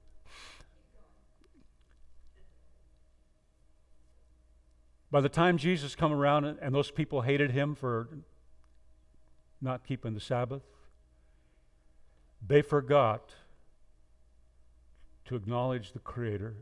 By 5.09 5.21
the 5.21 5.29
time 5.29 5.57
Jesus 5.57 5.95
come 5.95 6.11
around 6.11 6.45
and, 6.45 6.59
and 6.59 6.75
those 6.75 6.91
people 6.91 7.21
hated 7.21 7.51
him 7.51 7.73
for 7.73 8.09
not 9.63 9.85
keeping 9.87 10.13
the 10.13 10.19
Sabbath. 10.19 10.61
They 12.45 12.61
forgot 12.61 13.33
to 15.25 15.35
acknowledge 15.35 15.93
the 15.93 15.99
Creator. 15.99 16.55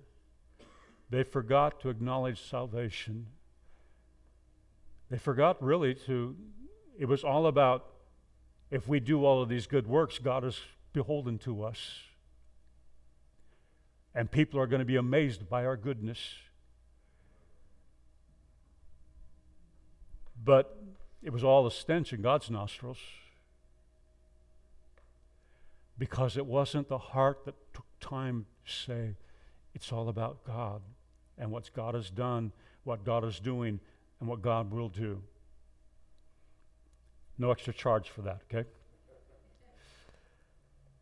They 1.10 1.24
forgot 1.24 1.82
to 1.82 1.90
acknowledge 1.90 2.42
salvation. 2.42 3.28
They 5.10 5.18
forgot 5.18 5.62
really 5.62 5.96
to, 6.06 6.36
it 6.98 7.06
was 7.06 7.24
all 7.24 7.48
about 7.48 7.88
if 8.70 8.88
we 8.88 9.00
do 9.00 9.26
all 9.26 9.42
of 9.42 9.50
these 9.50 9.68
good 9.68 9.88
works, 9.88 10.20
God 10.20 10.46
is 10.46 10.62
beholden 10.94 11.38
to 11.40 11.64
us. 11.64 12.00
And 14.14 14.30
people 14.30 14.60
are 14.60 14.68
going 14.68 14.80
to 14.80 14.86
be 14.86 14.96
amazed 14.96 15.50
by 15.50 15.66
our 15.66 15.76
goodness. 15.76 16.20
But 20.44 20.78
it 21.24 21.32
was 21.32 21.44
all 21.44 21.68
a 21.68 21.72
stench 21.72 22.14
in 22.14 22.22
God's 22.22 22.50
nostrils 22.50 22.98
because 25.98 26.36
it 26.36 26.46
wasn't 26.46 26.88
the 26.88 26.98
heart 26.98 27.46
that 27.46 27.56
took 27.74 27.86
time 28.00 28.46
to 28.66 28.72
say, 28.72 29.16
it's 29.76 29.92
all 29.92 30.10
about 30.10 30.44
God 30.44 30.82
and 31.38 31.52
what 31.52 31.70
God 31.74 31.94
has 31.94 32.10
done, 32.10 32.52
what 32.84 33.04
God 33.04 33.24
is 33.24 33.40
doing, 33.40 33.80
and 34.20 34.28
what 34.28 34.42
God 34.42 34.72
will 34.72 34.90
do. 34.90 35.22
No 37.38 37.52
extra 37.52 37.74
charge 37.74 38.10
for 38.10 38.22
that, 38.22 38.42
okay? 38.52 38.68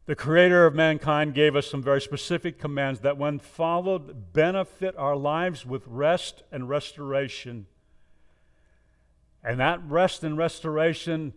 The 0.06 0.16
creator 0.16 0.66
of 0.66 0.74
mankind 0.74 1.34
gave 1.34 1.56
us 1.56 1.68
some 1.68 1.84
very 1.84 2.02
specific 2.02 2.58
commands 2.58 3.02
that, 3.02 3.18
when 3.18 3.40
followed, 3.40 4.34
benefit 4.34 4.96
our 4.98 5.16
lives 5.16 5.66
with 5.66 5.84
rest 5.86 6.44
and 6.52 6.68
restoration. 6.68 7.68
And 9.44 9.60
that 9.60 9.82
rest 9.88 10.24
and 10.24 10.38
restoration 10.38 11.34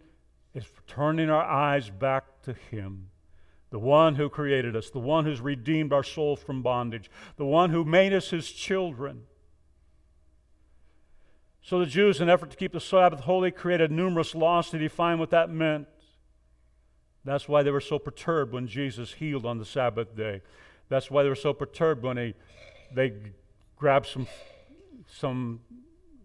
is 0.55 0.65
turning 0.87 1.31
our 1.31 1.45
eyes 1.45 1.91
back 1.91 2.43
to 2.43 2.53
Him, 2.53 3.09
the 3.71 3.79
one 3.79 4.17
who 4.17 4.29
created 4.29 4.77
us, 4.77 4.91
the 4.91 4.99
one 4.99 5.25
who's 5.25 5.41
redeemed 5.41 5.93
our 5.93 6.03
souls 6.03 6.41
from 6.41 6.63
bondage, 6.63 7.11
the 7.37 7.45
one 7.45 7.71
who 7.71 7.85
made 7.85 8.13
us 8.13 8.31
His 8.31 8.51
children. 8.51 9.23
So 11.63 11.79
the 11.79 11.87
Jews, 11.87 12.21
in 12.21 12.29
effort 12.29 12.51
to 12.51 12.57
keep 12.57 12.73
the 12.73 12.81
Sabbath 12.81 13.21
holy, 13.21 13.53
created 13.53 13.93
numerous 13.93 14.35
laws 14.35 14.69
to 14.71 14.79
define 14.79 15.19
what 15.21 15.31
that 15.31 15.49
meant. 15.49 15.87
That's 17.25 17.49
why 17.49 17.63
they 17.63 17.71
were 17.71 17.81
so 17.81 18.01
perturbed 18.01 18.53
when 18.53 18.67
Jesus 18.67 19.13
healed 19.13 19.47
on 19.47 19.59
the 19.59 19.65
Sabbath 19.65 20.17
day. 20.17 20.43
That's 20.89 21.09
why 21.09 21.23
they 21.23 21.29
were 21.29 21.37
so 21.37 21.53
perturbed 21.53 22.03
when 22.03 22.17
they, 22.17 22.35
they 22.93 23.13
grabbed 23.77 24.07
some, 24.07 24.27
some 25.07 25.61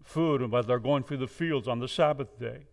food 0.08 0.50
while 0.50 0.62
they're 0.62 0.78
going 0.78 1.02
through 1.02 1.18
the 1.18 1.26
fields 1.26 1.68
on 1.68 1.80
the 1.80 1.88
Sabbath 1.88 2.38
day. 2.38 2.66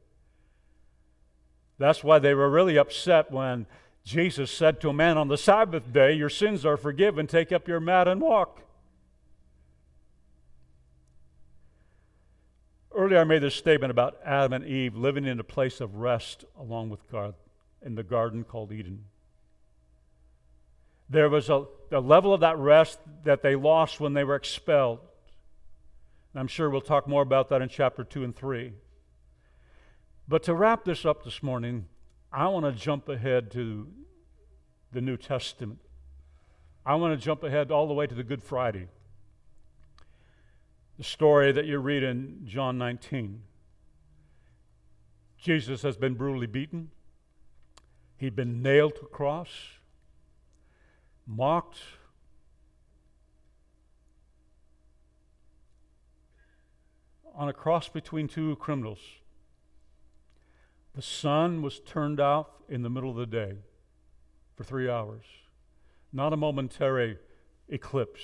That's 1.77 2.03
why 2.03 2.19
they 2.19 2.33
were 2.33 2.49
really 2.49 2.77
upset 2.77 3.31
when 3.31 3.65
Jesus 4.03 4.49
said 4.49 4.79
to 4.81 4.89
a 4.89 4.93
man 4.93 5.17
on 5.17 5.27
the 5.27 5.37
Sabbath 5.37 5.91
day, 5.91 6.13
Your 6.13 6.29
sins 6.29 6.65
are 6.65 6.77
forgiven, 6.77 7.27
take 7.27 7.51
up 7.51 7.67
your 7.67 7.79
mat 7.79 8.07
and 8.07 8.21
walk. 8.21 8.61
Earlier, 12.95 13.19
I 13.19 13.23
made 13.25 13.41
this 13.41 13.55
statement 13.55 13.91
about 13.91 14.17
Adam 14.23 14.53
and 14.53 14.65
Eve 14.65 14.95
living 14.95 15.25
in 15.25 15.37
a 15.39 15.43
place 15.43 15.81
of 15.81 15.95
rest 15.95 16.45
along 16.57 16.89
with 16.89 17.11
God 17.11 17.33
in 17.81 17.95
the 17.95 18.03
garden 18.03 18.45
called 18.45 18.71
Eden. 18.71 19.03
There 21.09 21.29
was 21.29 21.49
a, 21.49 21.65
a 21.91 21.99
level 21.99 22.33
of 22.33 22.39
that 22.39 22.57
rest 22.57 22.99
that 23.25 23.43
they 23.43 23.55
lost 23.55 23.99
when 23.99 24.13
they 24.13 24.23
were 24.23 24.35
expelled. 24.35 24.99
And 26.35 26.41
I'm 26.41 26.47
sure 26.47 26.69
we'll 26.69 26.81
talk 26.81 27.07
more 27.07 27.21
about 27.21 27.47
that 27.47 27.61
in 27.61 27.69
chapter 27.69 28.03
2 28.03 28.25
and 28.25 28.35
3. 28.35 28.73
But 30.27 30.43
to 30.43 30.53
wrap 30.53 30.83
this 30.83 31.05
up 31.05 31.23
this 31.23 31.41
morning, 31.41 31.85
I 32.29 32.49
want 32.49 32.65
to 32.65 32.73
jump 32.73 33.07
ahead 33.07 33.49
to 33.51 33.87
the 34.91 34.99
New 34.99 35.15
Testament. 35.15 35.79
I 36.85 36.95
want 36.95 37.17
to 37.17 37.25
jump 37.25 37.43
ahead 37.43 37.71
all 37.71 37.87
the 37.87 37.93
way 37.93 38.05
to 38.05 38.13
the 38.13 38.21
Good 38.21 38.43
Friday. 38.43 38.89
The 40.97 41.05
story 41.05 41.53
that 41.53 41.67
you 41.67 41.77
read 41.77 42.03
in 42.03 42.41
John 42.43 42.77
19. 42.77 43.41
Jesus 45.37 45.83
has 45.83 45.95
been 45.95 46.15
brutally 46.15 46.47
beaten. 46.47 46.91
He'd 48.17 48.35
been 48.35 48.61
nailed 48.61 48.95
to 48.95 49.03
a 49.03 49.07
cross, 49.07 49.49
mocked, 51.25 51.77
on 57.35 57.49
a 57.49 57.53
cross 57.53 57.89
between 57.89 58.27
two 58.27 58.55
criminals. 58.55 58.99
The 60.95 61.01
sun 61.01 61.61
was 61.61 61.81
turned 61.81 62.19
off 62.19 62.47
in 62.69 62.81
the 62.81 62.89
middle 62.89 63.09
of 63.09 63.17
the 63.17 63.25
day 63.25 63.55
for 64.55 64.63
three 64.63 64.89
hours, 64.89 65.25
not 66.13 66.31
a 66.31 66.37
momentary 66.37 67.17
eclipse. 67.67 68.21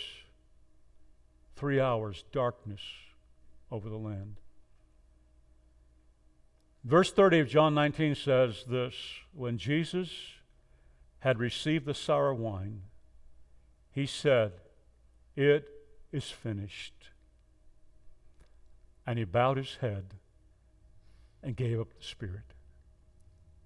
Three 1.55 1.79
hours, 1.79 2.23
darkness 2.31 2.81
over 3.69 3.89
the 3.89 3.97
land. 3.97 4.37
Verse 6.83 7.11
30 7.11 7.39
of 7.39 7.47
John 7.47 7.75
19 7.75 8.15
says 8.15 8.63
this 8.67 8.95
When 9.33 9.57
Jesus 9.57 10.09
had 11.19 11.37
received 11.37 11.85
the 11.85 11.93
sour 11.93 12.33
wine, 12.33 12.81
he 13.91 14.05
said, 14.05 14.53
It 15.35 15.67
is 16.11 16.31
finished. 16.31 17.10
And 19.05 19.17
he 19.17 19.25
bowed 19.25 19.57
his 19.57 19.77
head 19.81 20.13
and 21.43 21.55
gave 21.55 21.79
up 21.79 21.89
the 21.97 22.03
spirit. 22.03 22.53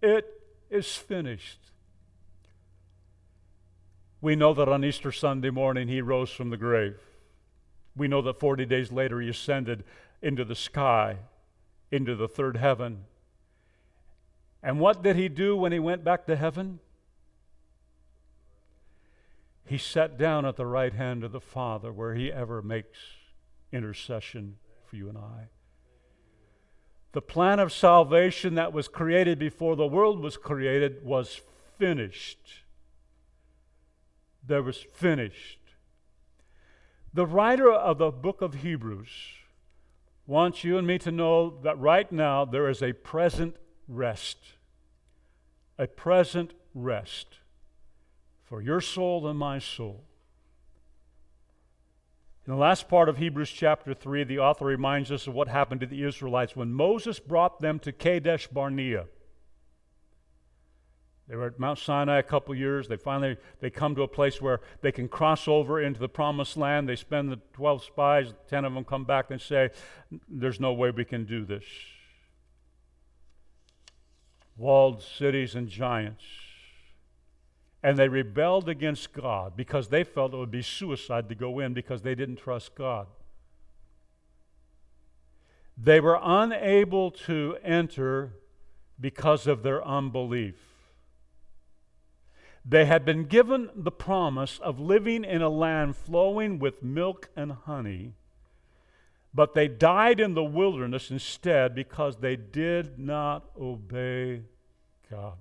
It 0.02 0.26
is 0.70 0.96
finished. 0.96 1.60
We 4.22 4.36
know 4.36 4.54
that 4.54 4.70
on 4.70 4.84
Easter 4.84 5.12
Sunday 5.12 5.50
morning 5.50 5.88
he 5.88 6.02
rose 6.02 6.32
from 6.32 6.50
the 6.50 6.58
grave. 6.58 7.00
We 7.96 8.08
know 8.08 8.22
that 8.24 8.40
40 8.40 8.66
days 8.66 8.92
later 8.92 9.22
he 9.22 9.30
ascended 9.30 9.84
into 10.22 10.44
the 10.44 10.56
sky, 10.56 11.18
into 11.92 12.16
the 12.16 12.28
third 12.28 12.58
heaven. 12.58 13.06
And 14.64 14.80
what 14.80 15.04
did 15.04 15.16
he 15.16 15.30
do 15.30 15.56
when 15.56 15.72
he 15.72 15.80
went 15.80 16.04
back 16.04 16.26
to 16.26 16.36
heaven? 16.36 16.80
He 19.66 19.78
sat 19.78 20.18
down 20.18 20.46
at 20.46 20.56
the 20.56 20.66
right 20.66 20.94
hand 20.94 21.24
of 21.24 21.32
the 21.32 21.42
Father 21.42 21.92
where 21.92 22.16
he 22.16 22.32
ever 22.32 22.62
makes 22.62 22.98
intercession 23.72 24.58
for 24.96 25.00
you 25.00 25.10
and 25.10 25.18
I. 25.18 25.48
The 27.12 27.22
plan 27.22 27.60
of 27.60 27.72
salvation 27.72 28.56
that 28.56 28.74
was 28.74 28.88
created 28.88 29.40
before 29.40 29.76
the 29.76 29.88
world 29.88 30.20
was 30.20 30.38
created 30.38 31.04
was 31.04 31.42
finished. 31.78 32.64
There 34.46 34.64
was 34.64 34.78
finished. 34.94 35.60
The 37.14 37.26
writer 37.26 37.72
of 37.72 37.98
the 37.98 38.12
book 38.12 38.42
of 38.42 38.56
Hebrews 38.56 39.10
wants 40.28 40.64
you 40.64 40.78
and 40.78 40.88
me 40.88 40.98
to 41.00 41.12
know 41.12 41.58
that 41.64 41.80
right 41.80 42.12
now 42.12 42.46
there 42.46 42.70
is 42.70 42.82
a 42.82 42.94
present 42.94 43.56
rest. 43.88 44.38
A 45.78 45.88
present 45.88 46.54
rest 46.74 47.40
for 48.44 48.62
your 48.62 48.82
soul 48.82 49.28
and 49.28 49.40
my 49.40 49.60
soul. 49.60 50.04
In 52.48 52.54
the 52.54 52.60
last 52.60 52.88
part 52.88 53.10
of 53.10 53.18
Hebrews 53.18 53.50
chapter 53.50 53.96
3, 53.96 54.24
the 54.24 54.38
author 54.38 54.66
reminds 54.66 55.12
us 55.12 55.26
of 55.26 55.34
what 55.34 55.48
happened 55.48 55.82
to 55.82 55.88
the 55.88 56.04
Israelites 56.04 56.56
when 56.56 56.72
Moses 56.72 57.20
brought 57.20 57.60
them 57.60 57.80
to 57.80 57.92
Kadesh 57.92 58.48
Barnea. 58.48 59.06
They 61.28 61.36
were 61.36 61.48
at 61.48 61.60
Mount 61.60 61.80
Sinai 61.80 62.20
a 62.20 62.24
couple 62.24 62.54
years. 62.54 62.88
They 62.88 62.98
finally 62.98 63.38
they 63.62 63.72
come 63.72 63.96
to 63.96 64.04
a 64.04 64.08
place 64.08 64.40
where 64.40 64.62
they 64.82 64.92
can 64.92 65.08
cross 65.08 65.48
over 65.48 65.82
into 65.82 66.00
the 66.00 66.08
promised 66.08 66.56
land. 66.56 66.88
They 66.88 66.96
spend 66.96 67.32
the 67.32 67.40
12 67.54 67.84
spies, 67.84 68.34
10 68.48 68.64
of 68.64 68.76
them 68.76 68.86
come 68.86 69.06
back 69.06 69.32
and 69.32 69.42
say, 69.42 69.72
There's 70.30 70.60
no 70.60 70.72
way 70.72 70.92
we 70.92 71.04
can 71.04 71.26
do 71.26 71.46
this. 71.46 71.66
Walled 74.56 75.02
cities 75.02 75.56
and 75.56 75.68
giants 75.68 76.24
and 77.86 78.00
they 78.00 78.08
rebelled 78.08 78.68
against 78.68 79.14
God 79.14 79.56
because 79.56 79.90
they 79.90 80.04
felt 80.04 80.34
it 80.34 80.38
would 80.38 80.50
be 80.50 80.64
suicide 80.64 81.30
to 81.30 81.36
go 81.36 81.60
in 81.60 81.76
because 81.76 82.02
they 82.02 82.16
didn't 82.16 82.38
trust 82.38 82.74
God. 82.74 83.06
They 85.78 86.00
were 86.00 86.18
unable 86.20 87.12
to 87.12 87.58
enter 87.64 88.34
because 89.00 89.46
of 89.46 89.62
their 89.62 89.86
unbelief. 89.86 90.56
They 92.66 92.86
had 92.86 93.06
been 93.06 93.26
given 93.26 93.70
the 93.76 93.92
promise 93.92 94.58
of 94.58 94.80
living 94.80 95.24
in 95.24 95.44
a 95.44 95.50
land 95.50 95.96
flowing 95.96 96.58
with 96.58 96.82
milk 96.82 97.30
and 97.36 97.52
honey, 97.52 98.14
but 99.32 99.54
they 99.54 99.68
died 99.68 100.20
in 100.20 100.34
the 100.34 100.44
wilderness 100.44 101.12
instead 101.12 101.76
because 101.76 102.18
they 102.18 102.36
did 102.36 102.98
not 102.98 103.52
obey 103.56 104.42
God. 105.12 105.38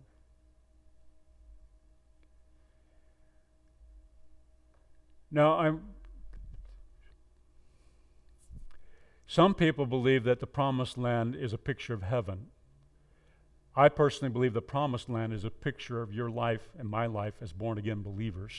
Now, 5.35 5.59
I'm, 5.59 5.81
some 9.27 9.53
people 9.53 9.85
believe 9.85 10.23
that 10.23 10.39
the 10.39 10.47
promised 10.47 10.97
land 10.97 11.35
is 11.35 11.53
a 11.53 11.59
picture 11.59 11.93
of 11.93 12.05
heaven. 12.05 12.47
I 13.75 13.89
personally 13.89 14.33
believe 14.33 14.55
the 14.55 14.63
promised 14.63 15.11
land 15.11 15.33
is 15.33 15.45
a 15.45 15.51
picture 15.51 16.01
of 16.01 16.15
your 16.15 16.31
life 16.31 16.69
and 16.79 16.89
my 16.89 17.07
life 17.07 17.35
as 17.41 17.53
born 17.53 17.79
again 17.79 18.03
believers. 18.03 18.55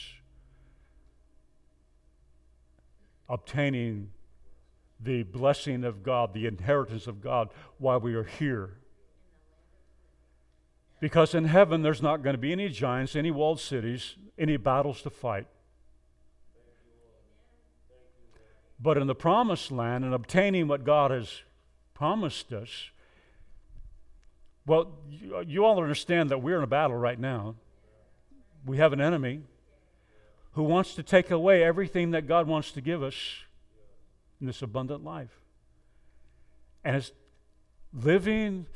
Obtaining 3.26 4.10
the 5.00 5.22
blessing 5.22 5.82
of 5.82 6.02
God, 6.02 6.34
the 6.34 6.44
inheritance 6.44 7.06
of 7.06 7.22
God 7.22 7.48
while 7.78 8.00
we 8.00 8.14
are 8.14 8.24
here. 8.24 8.74
Because 11.00 11.34
in 11.34 11.46
heaven, 11.46 11.80
there's 11.80 12.02
not 12.02 12.22
going 12.22 12.34
to 12.34 12.38
be 12.38 12.52
any 12.52 12.68
giants, 12.68 13.16
any 13.16 13.30
walled 13.30 13.60
cities, 13.60 14.16
any 14.38 14.58
battles 14.58 15.00
to 15.00 15.08
fight. 15.08 15.46
But 18.80 18.98
in 18.98 19.06
the 19.06 19.14
promised 19.14 19.72
land 19.72 20.04
and 20.04 20.12
obtaining 20.12 20.68
what 20.68 20.84
God 20.84 21.10
has 21.10 21.42
promised 21.94 22.52
us, 22.52 22.90
well, 24.66 24.92
you, 25.10 25.44
you 25.46 25.64
all 25.64 25.80
understand 25.80 26.30
that 26.30 26.42
we're 26.42 26.58
in 26.58 26.64
a 26.64 26.68
battle 26.68 26.96
right 26.96 27.18
now. 27.18 27.54
We 28.64 28.78
have 28.78 28.92
an 28.92 29.00
enemy 29.00 29.42
who 30.52 30.64
wants 30.64 30.94
to 30.94 31.02
take 31.02 31.30
away 31.30 31.62
everything 31.62 32.10
that 32.10 32.26
God 32.26 32.46
wants 32.46 32.72
to 32.72 32.80
give 32.80 33.02
us 33.02 33.14
in 34.40 34.46
this 34.46 34.62
abundant 34.62 35.04
life. 35.04 35.40
And 36.84 36.96
it's 36.96 37.12
living 37.92 38.66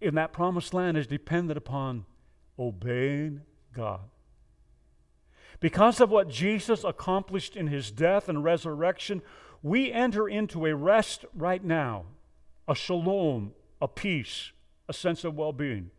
in 0.00 0.14
that 0.16 0.32
promised 0.32 0.74
land 0.74 0.96
is 0.96 1.06
dependent 1.06 1.56
upon 1.56 2.04
obeying 2.58 3.42
God. 3.72 4.00
Because 5.62 6.00
of 6.00 6.10
what 6.10 6.28
Jesus 6.28 6.82
accomplished 6.82 7.56
in 7.56 7.68
his 7.68 7.92
death 7.92 8.28
and 8.28 8.42
resurrection, 8.42 9.22
we 9.62 9.92
enter 9.92 10.28
into 10.28 10.66
a 10.66 10.74
rest 10.74 11.24
right 11.32 11.62
now, 11.62 12.04
a 12.66 12.74
shalom, 12.74 13.52
a 13.80 13.86
peace, 13.86 14.50
a 14.88 14.92
sense 14.92 15.22
of 15.22 15.36
well 15.36 15.52
being. 15.52 15.92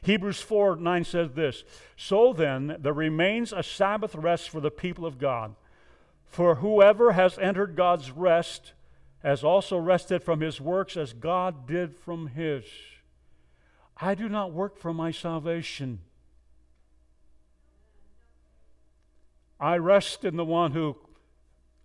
Hebrews 0.00 0.40
4 0.40 0.76
9 0.76 1.04
says 1.04 1.32
this 1.32 1.62
So 1.94 2.32
then, 2.32 2.78
there 2.80 2.94
remains 2.94 3.52
a 3.52 3.62
Sabbath 3.62 4.14
rest 4.14 4.48
for 4.48 4.60
the 4.60 4.70
people 4.70 5.04
of 5.04 5.18
God. 5.18 5.56
For 6.24 6.56
whoever 6.56 7.12
has 7.12 7.38
entered 7.38 7.76
God's 7.76 8.10
rest 8.10 8.72
has 9.18 9.44
also 9.44 9.76
rested 9.76 10.22
from 10.22 10.40
his 10.40 10.58
works 10.58 10.96
as 10.96 11.12
God 11.12 11.68
did 11.68 11.94
from 11.94 12.28
his. 12.28 12.64
I 13.98 14.14
do 14.14 14.30
not 14.30 14.52
work 14.52 14.78
for 14.78 14.94
my 14.94 15.10
salvation. 15.10 16.00
I 19.62 19.76
rest 19.76 20.24
in 20.24 20.36
the 20.36 20.44
one 20.44 20.72
who 20.72 20.96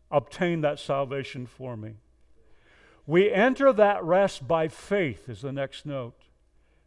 obtained 0.10 0.64
that 0.64 0.80
salvation 0.80 1.46
for 1.46 1.78
me. 1.78 1.94
We 3.06 3.32
enter 3.32 3.72
that 3.72 4.04
rest 4.04 4.48
by 4.48 4.68
faith, 4.68 5.30
is 5.30 5.42
the 5.42 5.52
next 5.52 5.86
note. 5.86 6.16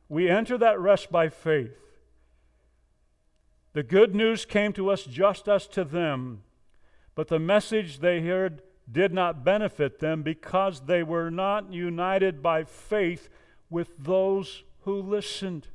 We 0.08 0.28
enter 0.28 0.58
that 0.58 0.80
rest 0.80 1.12
by 1.12 1.28
faith. 1.28 1.78
The 3.72 3.84
good 3.84 4.16
news 4.16 4.44
came 4.44 4.72
to 4.72 4.90
us 4.90 5.04
just 5.04 5.46
as 5.46 5.68
to 5.68 5.84
them, 5.84 6.42
but 7.14 7.28
the 7.28 7.38
message 7.38 8.00
they 8.00 8.20
heard 8.20 8.60
did 8.90 9.14
not 9.14 9.44
benefit 9.44 10.00
them 10.00 10.24
because 10.24 10.80
they 10.86 11.04
were 11.04 11.30
not 11.30 11.72
united 11.72 12.42
by 12.42 12.64
faith 12.64 13.28
with 13.70 13.90
those 13.96 14.64
who 14.80 15.00
listened. 15.00 15.68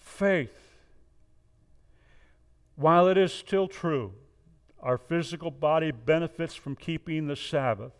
Faith. 0.00 0.67
While 2.78 3.08
it 3.08 3.18
is 3.18 3.32
still 3.32 3.66
true, 3.66 4.12
our 4.80 4.96
physical 4.96 5.50
body 5.50 5.90
benefits 5.90 6.54
from 6.54 6.76
keeping 6.76 7.26
the 7.26 7.34
Sabbath. 7.34 7.90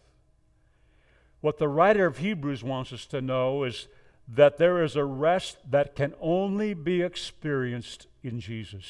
What 1.40 1.58
the 1.58 1.66
writer 1.66 2.06
of 2.06 2.18
Hebrews 2.18 2.62
wants 2.62 2.92
us 2.92 3.04
to 3.06 3.20
know 3.20 3.64
is 3.64 3.88
that 4.28 4.56
there 4.56 4.84
is 4.84 4.94
a 4.94 5.04
rest 5.04 5.58
that 5.68 5.96
can 5.96 6.14
only 6.20 6.74
be 6.74 7.02
experienced 7.02 8.06
in 8.22 8.38
Jesus. 8.38 8.86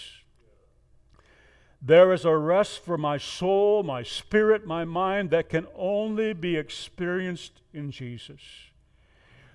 There 1.80 2.12
is 2.12 2.26
a 2.26 2.36
rest 2.36 2.84
for 2.84 2.98
my 2.98 3.16
soul, 3.16 3.82
my 3.82 4.02
spirit, 4.02 4.66
my 4.66 4.84
mind 4.84 5.30
that 5.30 5.48
can 5.48 5.66
only 5.74 6.34
be 6.34 6.56
experienced 6.56 7.62
in 7.72 7.90
Jesus. 7.92 8.42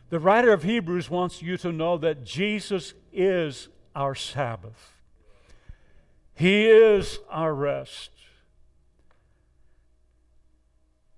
The 0.09 0.19
writer 0.19 0.51
of 0.51 0.63
Hebrews 0.63 1.11
wants 1.11 1.43
you 1.43 1.57
to 1.57 1.71
know 1.71 1.95
that 1.99 2.23
Jesus 2.23 2.95
is 3.11 3.67
our 3.95 4.15
Sabbath. 4.15 4.92
He 6.35 6.65
is 6.65 7.19
our 7.29 7.53
rest. 7.53 8.09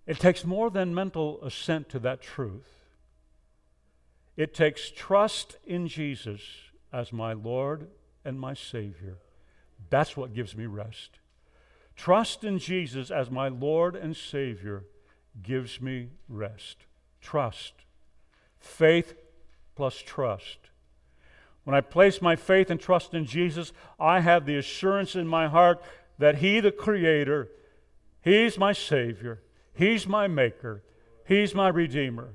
It 0.05 0.19
takes 0.19 0.45
more 0.45 0.69
than 0.69 0.93
mental 0.93 1.43
assent 1.43 1.89
to 1.89 1.99
that 1.99 2.21
truth. 2.21 2.69
It 4.37 4.53
takes 4.53 4.91
trust 4.91 5.57
in 5.65 5.87
Jesus 5.87 6.41
as 6.91 7.11
my 7.11 7.33
Lord 7.33 7.87
and 8.23 8.39
my 8.39 8.53
Savior. 8.53 9.17
That's 9.89 10.17
what 10.17 10.33
gives 10.33 10.55
me 10.55 10.65
rest. 10.65 11.19
Trust 11.95 12.43
in 12.43 12.59
Jesus 12.59 13.09
as 13.09 13.31
my 13.31 13.47
Lord 13.47 13.95
and 13.95 14.15
Savior 14.15 14.83
gives 15.41 15.81
me 15.81 16.09
rest. 16.27 16.85
Trust. 17.21 17.73
Faith 18.59 19.15
plus 19.75 20.01
trust. 20.01 20.57
When 21.65 21.75
I 21.75 21.81
place 21.81 22.21
my 22.21 22.35
faith 22.35 22.69
and 22.69 22.79
trust 22.79 23.13
in 23.13 23.25
Jesus, 23.25 23.73
I 23.99 24.21
have 24.21 24.45
the 24.45 24.57
assurance 24.57 25.15
in 25.15 25.27
my 25.27 25.47
heart 25.47 25.83
that 26.17 26.37
He, 26.37 26.59
the 26.59 26.71
Creator, 26.71 27.49
He's 28.21 28.57
my 28.57 28.71
Savior, 28.71 29.41
He's 29.73 30.07
my 30.07 30.27
Maker, 30.27 30.83
He's 31.27 31.53
my 31.53 31.67
Redeemer. 31.67 32.29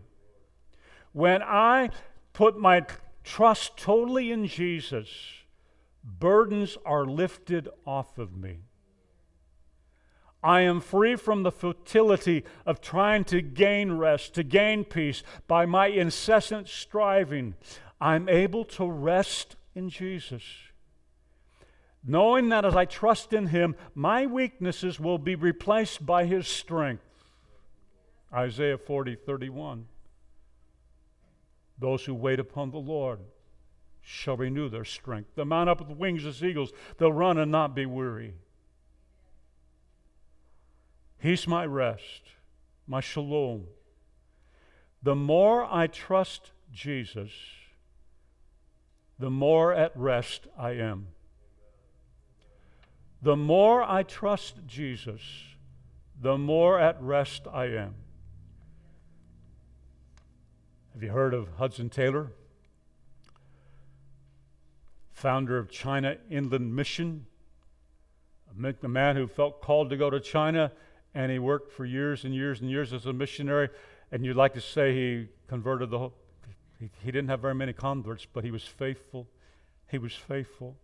When 1.13 1.43
I 1.43 1.91
put 2.33 2.59
my 2.59 2.85
trust 3.25 3.77
totally 3.77 4.33
in 4.33 4.47
Jesus, 4.47 5.09
burdens 6.03 6.77
are 6.85 7.07
lifted 7.07 7.69
off 7.87 8.19
of 8.19 8.37
me. 8.37 8.59
I 10.43 10.63
am 10.63 10.81
free 10.81 11.17
from 11.17 11.43
the 11.43 11.53
futility 11.53 12.45
of 12.65 12.81
trying 12.81 13.25
to 13.25 13.43
gain 13.43 13.93
rest, 13.93 14.35
to 14.35 14.43
gain 14.43 14.85
peace 14.85 15.23
by 15.47 15.67
my 15.67 15.89
incessant 15.89 16.69
striving. 16.69 17.55
I'm 18.01 18.29
able 18.29 18.65
to 18.65 18.91
rest 18.91 19.57
in 19.75 19.91
Jesus. 19.91 20.43
Knowing 22.05 22.49
that 22.49 22.65
as 22.65 22.75
I 22.75 22.87
trust 22.87 23.33
in 23.33 23.49
Him, 23.49 23.77
my 23.95 24.25
weaknesses 24.27 24.99
will 24.99 25.19
be 25.19 25.35
replaced 25.35 26.07
by 26.07 26.25
His 26.25 26.49
strength. 26.49 27.03
Isaiah 28.33 28.79
40, 28.79 29.17
31. 29.17 29.87
Those 31.79 32.05
who 32.05 32.15
wait 32.15 32.41
upon 32.41 32.71
the 32.71 32.79
Lord 32.79 33.21
shall 34.03 34.37
renew 34.37 34.69
their 34.69 34.85
strength. 34.85 35.31
They'll 35.35 35.45
mount 35.45 35.69
up 35.69 35.81
with 35.87 35.97
wings 35.97 36.25
as 36.25 36.43
eagles. 36.43 36.73
They'll 36.99 37.13
run 37.13 37.39
and 37.39 37.51
not 37.51 37.75
be 37.75 37.87
weary. 37.87 38.35
He's 41.19 41.47
my 41.47 41.67
rest, 41.67 42.23
my 42.87 43.01
shalom. 43.01 43.67
The 45.03 45.15
more 45.15 45.67
I 45.71 45.87
trust 45.87 46.53
Jesus, 46.73 47.31
the 49.21 49.31
more 49.31 49.75
at 49.75 49.93
rest 49.95 50.47
I 50.59 50.71
am. 50.71 51.09
The 53.21 53.37
more 53.37 53.83
I 53.83 54.03
trust 54.03 54.57
Jesus, 54.67 55.21
the 56.19 56.39
more 56.39 56.81
at 56.81 57.01
rest 57.03 57.47
I 57.53 57.67
am. 57.67 57.95
Have 60.95 61.03
you 61.03 61.11
heard 61.11 61.35
of 61.35 61.49
Hudson 61.59 61.91
Taylor? 61.91 62.33
Founder 65.13 65.59
of 65.59 65.71
China 65.71 66.17
Inland 66.31 66.75
Mission, 66.75 67.27
a 68.59 68.89
man 68.89 69.17
who 69.17 69.27
felt 69.27 69.61
called 69.61 69.91
to 69.91 69.99
go 69.99 70.09
to 70.09 70.19
China, 70.19 70.73
and 71.15 71.31
he 71.31 71.39
worked 71.39 71.73
for 71.73 71.85
years 71.85 72.25
and 72.25 72.35
years 72.35 72.63
and 72.63 72.71
years 72.71 72.95
as 72.95 73.05
a 73.05 73.13
missionary. 73.13 73.69
And 74.11 74.25
you'd 74.25 74.37
like 74.37 74.55
to 74.55 74.63
say 74.63 74.95
he 74.95 75.29
converted 75.47 75.91
the 75.91 75.99
whole, 75.99 76.15
he, 76.81 76.91
he 77.03 77.13
didn't 77.13 77.29
have 77.29 77.41
very 77.41 77.55
many 77.55 77.75
converts, 77.75 78.27
but 78.33 78.43
he 78.43 78.51
was 78.51 78.65
faithful. 78.65 79.29
He 79.91 79.99
was 79.99 80.15
faithful. 80.15 80.77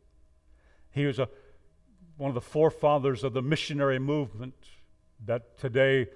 He 0.90 1.07
was 1.07 1.18
a, 1.18 1.28
one 2.18 2.28
of 2.28 2.34
the 2.34 2.40
forefathers 2.42 3.24
of 3.24 3.32
the 3.32 3.42
missionary 3.42 3.99
movement 3.99 4.55
that 5.24 5.59
today 5.59 6.09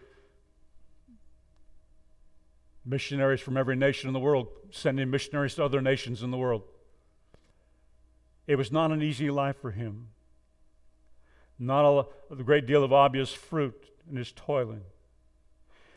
missionaries 2.84 3.40
from 3.40 3.56
every 3.56 3.76
nation 3.76 4.08
in 4.08 4.12
the 4.12 4.20
world, 4.20 4.48
sending 4.70 5.10
missionaries 5.10 5.54
to 5.54 5.64
other 5.64 5.80
nations 5.80 6.22
in 6.22 6.30
the 6.30 6.36
world. 6.36 6.62
It 8.46 8.56
was 8.56 8.70
not 8.70 8.90
an 8.90 9.02
easy 9.02 9.30
life 9.30 9.56
for 9.60 9.70
him. 9.70 10.08
Not 11.58 11.84
a, 11.84 12.34
a 12.34 12.42
great 12.42 12.66
deal 12.66 12.82
of 12.84 12.92
obvious 12.92 13.32
fruit 13.32 13.90
in 14.10 14.16
his 14.16 14.32
toiling. 14.32 14.82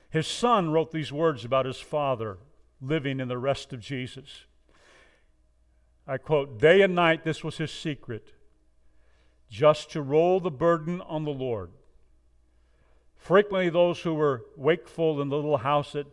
His 0.09 0.27
son 0.27 0.71
wrote 0.71 0.91
these 0.91 1.11
words 1.11 1.43
about 1.43 1.65
his 1.65 1.79
father 1.79 2.37
living 2.83 3.19
in 3.19 3.27
the 3.27 3.37
rest 3.37 3.73
of 3.73 3.79
Jesus. 3.79 4.45
I 6.07 6.17
quote, 6.17 6.59
Day 6.59 6.81
and 6.81 6.93
night, 6.93 7.23
this 7.23 7.43
was 7.43 7.57
his 7.57 7.71
secret, 7.71 8.33
just 9.49 9.91
to 9.91 10.01
roll 10.01 10.39
the 10.39 10.51
burden 10.51 11.01
on 11.01 11.23
the 11.23 11.31
Lord. 11.31 11.71
Frequently, 13.15 13.69
those 13.69 14.01
who 14.01 14.13
were 14.13 14.43
wakeful 14.57 15.21
in 15.21 15.29
the 15.29 15.35
little 15.35 15.57
house 15.57 15.95
at 15.95 16.07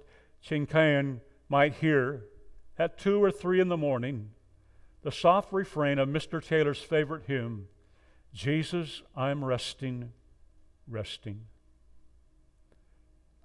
Chinkiang 0.47 1.21
might 1.49 1.75
hear 1.75 2.25
at 2.79 2.99
two 2.99 3.23
or 3.23 3.33
three 3.33 3.61
in 3.61 3.69
the 3.69 3.77
morning 3.77 4.31
the 5.03 5.11
soft 5.11 5.53
refrain 5.53 5.99
of 5.99 6.09
Mr. 6.09 6.45
Taylor's 6.45 6.81
favorite 6.81 7.25
hymn 7.27 7.69
Jesus, 8.33 9.03
I'm 9.17 9.45
resting, 9.45 10.13
resting. 10.87 11.47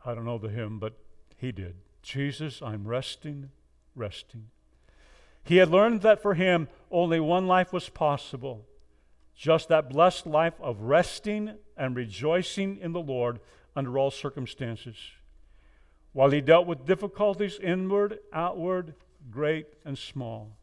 I 0.06 0.14
don't 0.14 0.26
know 0.26 0.38
the 0.38 0.50
hymn, 0.50 0.78
but 0.78 0.94
he 1.38 1.52
did. 1.52 1.76
Jesus, 2.06 2.62
I'm 2.62 2.88
resting, 2.88 3.50
resting. 3.96 4.48
He 5.44 5.58
had 5.58 5.70
learned 5.70 6.02
that 6.02 6.22
for 6.22 6.36
him 6.36 6.68
only 6.92 7.20
one 7.20 7.48
life 7.48 7.74
was 7.74 7.90
possible 7.90 8.66
just 9.36 9.68
that 9.68 9.90
blessed 9.90 10.26
life 10.26 10.54
of 10.62 10.82
resting 10.82 11.56
and 11.76 11.96
rejoicing 11.96 12.78
in 12.78 12.94
the 12.94 13.02
Lord 13.02 13.40
under 13.76 13.98
all 13.98 14.10
circumstances 14.10 14.96
while 16.14 16.32
he 16.32 16.40
dealt 16.40 16.66
with 16.66 16.86
difficulties 16.86 17.60
inward, 17.62 18.20
outward, 18.32 18.94
great, 19.30 19.68
and 19.84 19.98
small. 19.98 20.56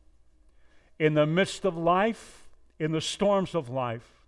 In 0.99 1.13
the 1.13 1.27
midst 1.27 1.67
of 1.67 1.77
life, 1.77 2.49
in 2.79 2.93
the 2.93 3.03
storms 3.03 3.55
of 3.55 3.69
life, 3.69 4.25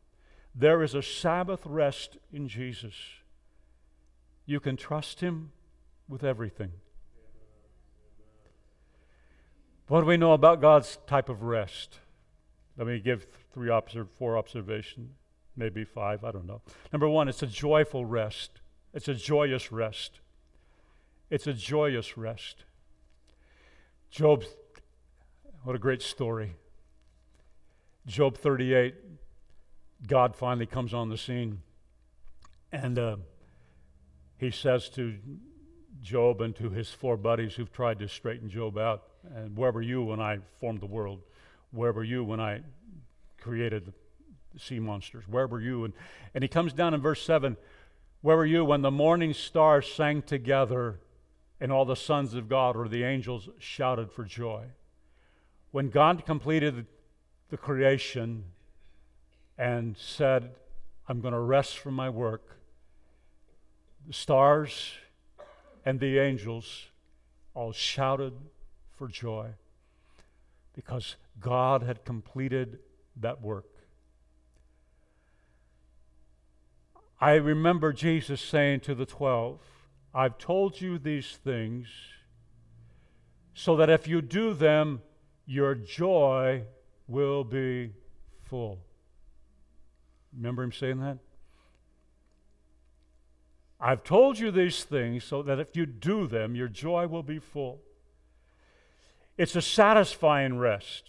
there 0.54 0.82
is 0.82 0.94
a 0.94 1.02
Sabbath 1.02 1.64
rest 1.64 2.18
in 2.30 2.46
Jesus. 2.46 2.94
You 4.44 4.60
can 4.60 4.76
trust 4.76 5.20
him 5.20 5.52
with 6.06 6.22
everything. 6.22 6.72
What 9.86 10.00
do 10.00 10.06
we 10.06 10.16
know 10.16 10.32
about 10.32 10.60
God's 10.60 10.98
type 11.06 11.28
of 11.28 11.42
rest? 11.42 11.98
Let 12.76 12.86
me 12.86 12.98
give 13.00 13.26
three 13.52 13.70
observe, 13.70 14.10
four 14.10 14.38
observations, 14.38 15.10
maybe 15.56 15.84
five, 15.84 16.24
I 16.24 16.32
don't 16.32 16.46
know. 16.46 16.62
Number 16.92 17.08
one, 17.08 17.28
it's 17.28 17.42
a 17.42 17.46
joyful 17.46 18.04
rest. 18.06 18.60
It's 18.94 19.08
a 19.08 19.14
joyous 19.14 19.70
rest. 19.70 20.20
It's 21.30 21.46
a 21.46 21.52
joyous 21.52 22.16
rest. 22.16 22.64
Job, 24.10 24.44
what 25.64 25.76
a 25.76 25.78
great 25.78 26.00
story. 26.00 26.54
Job 28.06 28.38
38, 28.38 28.94
God 30.06 30.34
finally 30.34 30.66
comes 30.66 30.94
on 30.94 31.08
the 31.10 31.18
scene. 31.18 31.60
And 32.72 32.98
uh, 32.98 33.16
he 34.38 34.50
says 34.50 34.88
to 34.90 35.14
Job 36.02 36.40
and 36.40 36.54
to 36.56 36.70
his 36.70 36.90
four 36.90 37.16
buddies 37.16 37.54
who've 37.54 37.72
tried 37.72 37.98
to 38.00 38.08
straighten 38.08 38.48
Job 38.48 38.78
out, 38.78 39.04
and 39.34 39.56
where 39.56 39.72
were 39.72 39.82
you 39.82 40.02
when 40.02 40.20
I 40.20 40.38
formed 40.60 40.80
the 40.80 40.86
world? 40.86 41.20
Where 41.70 41.92
were 41.92 42.04
you 42.04 42.24
when 42.24 42.40
I 42.40 42.60
created 43.40 43.92
the 44.52 44.60
sea 44.60 44.78
monsters? 44.78 45.24
Where 45.28 45.46
were 45.46 45.60
you? 45.60 45.84
And, 45.84 45.94
and 46.34 46.42
he 46.42 46.48
comes 46.48 46.72
down 46.72 46.94
in 46.94 47.00
verse 47.00 47.22
7 47.22 47.56
Where 48.22 48.36
were 48.36 48.46
you 48.46 48.64
when 48.64 48.82
the 48.82 48.90
morning 48.90 49.34
stars 49.34 49.86
sang 49.86 50.22
together 50.22 51.00
and 51.60 51.72
all 51.72 51.84
the 51.84 51.96
sons 51.96 52.34
of 52.34 52.48
God 52.48 52.76
or 52.76 52.88
the 52.88 53.04
angels 53.04 53.48
shouted 53.58 54.10
for 54.12 54.24
joy. 54.24 54.64
When 55.70 55.88
God 55.88 56.26
completed 56.26 56.86
the 57.50 57.56
creation 57.56 58.44
and 59.56 59.96
said, 59.96 60.50
I'm 61.08 61.20
going 61.20 61.32
to 61.32 61.40
rest 61.40 61.78
from 61.78 61.94
my 61.94 62.10
work, 62.10 62.58
the 64.06 64.12
stars 64.12 64.92
and 65.84 66.00
the 66.00 66.18
angels 66.18 66.88
all 67.54 67.72
shouted 67.72 68.34
for 68.96 69.08
joy 69.08 69.48
because 70.74 71.16
God 71.40 71.82
had 71.82 72.04
completed 72.04 72.78
that 73.16 73.42
work. 73.42 73.66
I 77.20 77.34
remember 77.34 77.92
Jesus 77.92 78.40
saying 78.40 78.80
to 78.80 78.94
the 78.94 79.06
twelve, 79.06 79.60
I've 80.12 80.38
told 80.38 80.80
you 80.80 80.98
these 80.98 81.38
things 81.42 81.88
so 83.54 83.76
that 83.76 83.88
if 83.88 84.06
you 84.06 84.20
do 84.20 84.52
them, 84.52 85.00
your 85.46 85.74
joy 85.74 86.64
will 87.06 87.44
be 87.44 87.92
full. 88.42 88.80
Remember 90.36 90.62
him 90.62 90.72
saying 90.72 91.00
that? 91.00 91.18
I've 93.80 94.02
told 94.02 94.38
you 94.38 94.50
these 94.50 94.82
things 94.84 95.24
so 95.24 95.42
that 95.42 95.58
if 95.58 95.76
you 95.76 95.86
do 95.86 96.26
them, 96.26 96.54
your 96.54 96.68
joy 96.68 97.06
will 97.06 97.22
be 97.22 97.38
full. 97.38 97.80
It's 99.36 99.56
a 99.56 99.62
satisfying 99.62 100.58
rest. 100.58 101.04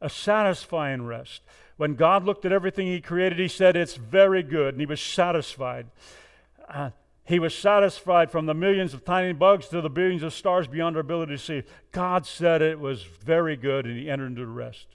A 0.00 0.10
satisfying 0.10 1.06
rest. 1.06 1.42
When 1.76 1.94
God 1.94 2.24
looked 2.24 2.44
at 2.44 2.52
everything 2.52 2.86
He 2.86 3.00
created, 3.00 3.38
He 3.38 3.48
said, 3.48 3.76
It's 3.76 3.96
very 3.96 4.42
good, 4.42 4.74
and 4.74 4.80
He 4.80 4.86
was 4.86 5.00
satisfied. 5.00 5.86
Uh, 6.68 6.90
he 7.28 7.38
was 7.38 7.54
satisfied 7.54 8.30
from 8.30 8.46
the 8.46 8.54
millions 8.54 8.94
of 8.94 9.04
tiny 9.04 9.34
bugs 9.34 9.68
to 9.68 9.82
the 9.82 9.90
billions 9.90 10.22
of 10.22 10.32
stars 10.32 10.66
beyond 10.66 10.96
our 10.96 11.00
ability 11.00 11.32
to 11.32 11.38
see. 11.38 11.62
God 11.92 12.24
said 12.24 12.62
it 12.62 12.80
was 12.80 13.02
very 13.02 13.54
good, 13.54 13.84
and 13.84 13.98
He 13.98 14.08
entered 14.08 14.28
into 14.28 14.46
rest. 14.46 14.86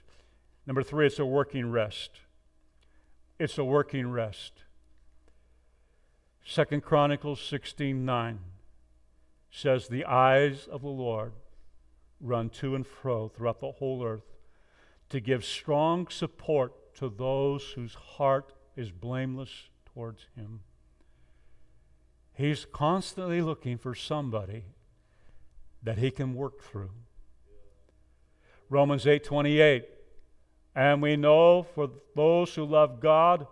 Number 0.66 0.82
three, 0.82 1.06
it's 1.06 1.20
a 1.20 1.24
working 1.24 1.70
rest. 1.70 2.10
It's 3.38 3.56
a 3.56 3.64
working 3.64 4.10
rest. 4.10 4.64
Second 6.44 6.82
Chronicles 6.82 7.40
16 7.40 8.04
9 8.04 8.40
says, 9.52 9.86
The 9.86 10.04
eyes 10.04 10.66
of 10.66 10.82
the 10.82 10.88
Lord 10.88 11.34
run 12.24 12.48
to 12.48 12.74
and 12.74 12.86
fro 12.86 13.28
throughout 13.28 13.60
the 13.60 13.72
whole 13.72 14.04
earth 14.04 14.24
to 15.10 15.20
give 15.20 15.44
strong 15.44 16.08
support 16.08 16.94
to 16.94 17.08
those 17.08 17.72
whose 17.74 17.94
heart 17.94 18.52
is 18.76 18.90
blameless 18.90 19.68
towards 19.94 20.26
Him. 20.34 20.60
He's 22.32 22.66
constantly 22.72 23.40
looking 23.40 23.78
for 23.78 23.94
somebody 23.94 24.64
that 25.82 25.98
He 25.98 26.10
can 26.10 26.34
work 26.34 26.62
through. 26.62 26.90
Romans 28.68 29.06
8 29.06 29.22
28. 29.22 29.84
And 30.74 31.00
we 31.00 31.16
know 31.16 31.62
for 31.62 31.90
those 32.16 32.54
who 32.54 32.64
love 32.64 32.98
God, 32.98 33.46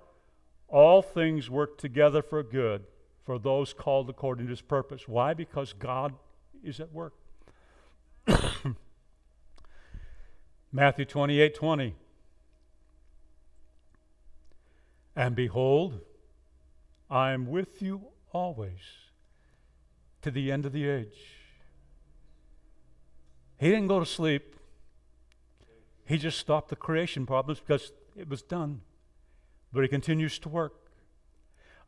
all 0.66 1.02
things 1.02 1.48
work 1.48 1.78
together 1.78 2.22
for 2.22 2.42
good 2.42 2.84
for 3.24 3.38
those 3.38 3.72
called 3.72 4.10
according 4.10 4.46
to 4.46 4.50
his 4.50 4.62
purpose. 4.62 5.06
Why? 5.06 5.34
Because 5.34 5.72
God 5.72 6.14
is 6.64 6.80
at 6.80 6.92
work. 6.92 7.14
Matthew 10.72 11.04
28 11.04 11.54
20. 11.54 11.94
And 15.14 15.36
behold, 15.36 16.00
I 17.10 17.32
am 17.32 17.46
with 17.46 17.82
you 17.82 18.06
always 18.32 18.80
to 20.22 20.30
the 20.30 20.50
end 20.50 20.64
of 20.64 20.72
the 20.72 20.88
age. 20.88 21.36
He 23.58 23.68
didn't 23.68 23.88
go 23.88 24.00
to 24.00 24.06
sleep. 24.06 24.56
He 26.06 26.16
just 26.16 26.38
stopped 26.38 26.70
the 26.70 26.76
creation 26.76 27.26
problems 27.26 27.60
because 27.60 27.92
it 28.16 28.28
was 28.28 28.42
done 28.42 28.80
but 29.72 29.82
he 29.82 29.88
continues 29.88 30.38
to 30.40 30.48
work. 30.48 30.74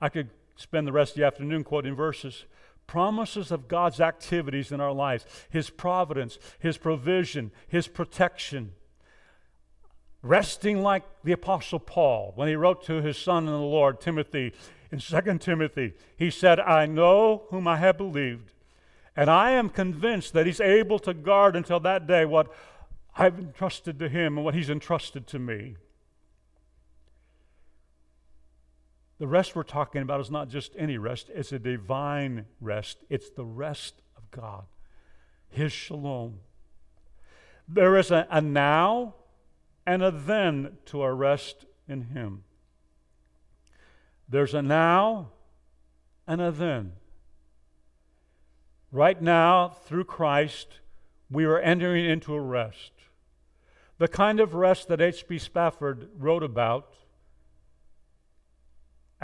I 0.00 0.08
could 0.08 0.30
spend 0.56 0.86
the 0.86 0.92
rest 0.92 1.12
of 1.12 1.16
the 1.18 1.26
afternoon 1.26 1.64
quoting 1.64 1.94
verses. 1.94 2.46
Promises 2.86 3.50
of 3.50 3.68
God's 3.68 4.00
activities 4.00 4.70
in 4.70 4.80
our 4.80 4.92
lives, 4.92 5.24
His 5.50 5.70
providence, 5.70 6.38
His 6.58 6.76
provision, 6.76 7.50
His 7.68 7.88
protection. 7.88 8.72
Resting 10.22 10.82
like 10.82 11.02
the 11.22 11.32
Apostle 11.32 11.78
Paul 11.78 12.32
when 12.34 12.48
he 12.48 12.56
wrote 12.56 12.82
to 12.86 13.02
his 13.02 13.18
son 13.18 13.44
in 13.44 13.52
the 13.52 13.58
Lord, 13.58 14.00
Timothy, 14.00 14.54
in 14.90 14.98
2 14.98 15.38
Timothy, 15.38 15.92
he 16.16 16.30
said, 16.30 16.58
I 16.58 16.86
know 16.86 17.44
whom 17.50 17.68
I 17.68 17.76
have 17.76 17.98
believed, 17.98 18.52
and 19.14 19.28
I 19.28 19.50
am 19.50 19.68
convinced 19.68 20.32
that 20.32 20.46
he's 20.46 20.62
able 20.62 20.98
to 21.00 21.12
guard 21.12 21.56
until 21.56 21.78
that 21.80 22.06
day 22.06 22.24
what 22.24 22.50
I've 23.16 23.38
entrusted 23.38 23.98
to 23.98 24.08
him 24.08 24.38
and 24.38 24.44
what 24.44 24.54
he's 24.54 24.70
entrusted 24.70 25.26
to 25.26 25.38
me. 25.38 25.76
The 29.24 29.28
rest 29.28 29.56
we're 29.56 29.62
talking 29.62 30.02
about 30.02 30.20
is 30.20 30.30
not 30.30 30.50
just 30.50 30.76
any 30.78 30.98
rest, 30.98 31.30
it's 31.34 31.50
a 31.50 31.58
divine 31.58 32.44
rest. 32.60 32.98
It's 33.08 33.30
the 33.30 33.46
rest 33.46 34.02
of 34.18 34.30
God, 34.30 34.64
His 35.48 35.72
shalom. 35.72 36.40
There 37.66 37.96
is 37.96 38.10
a, 38.10 38.26
a 38.30 38.42
now 38.42 39.14
and 39.86 40.02
a 40.02 40.10
then 40.10 40.76
to 40.84 41.00
our 41.00 41.14
rest 41.14 41.64
in 41.88 42.02
Him. 42.02 42.44
There's 44.28 44.52
a 44.52 44.60
now 44.60 45.30
and 46.26 46.42
a 46.42 46.50
then. 46.50 46.92
Right 48.92 49.22
now, 49.22 49.70
through 49.70 50.04
Christ, 50.04 50.80
we 51.30 51.46
are 51.46 51.58
entering 51.58 52.04
into 52.04 52.34
a 52.34 52.40
rest. 52.42 52.92
The 53.96 54.06
kind 54.06 54.38
of 54.38 54.52
rest 54.52 54.88
that 54.88 55.00
H.B. 55.00 55.38
Spafford 55.38 56.10
wrote 56.18 56.42
about 56.42 56.92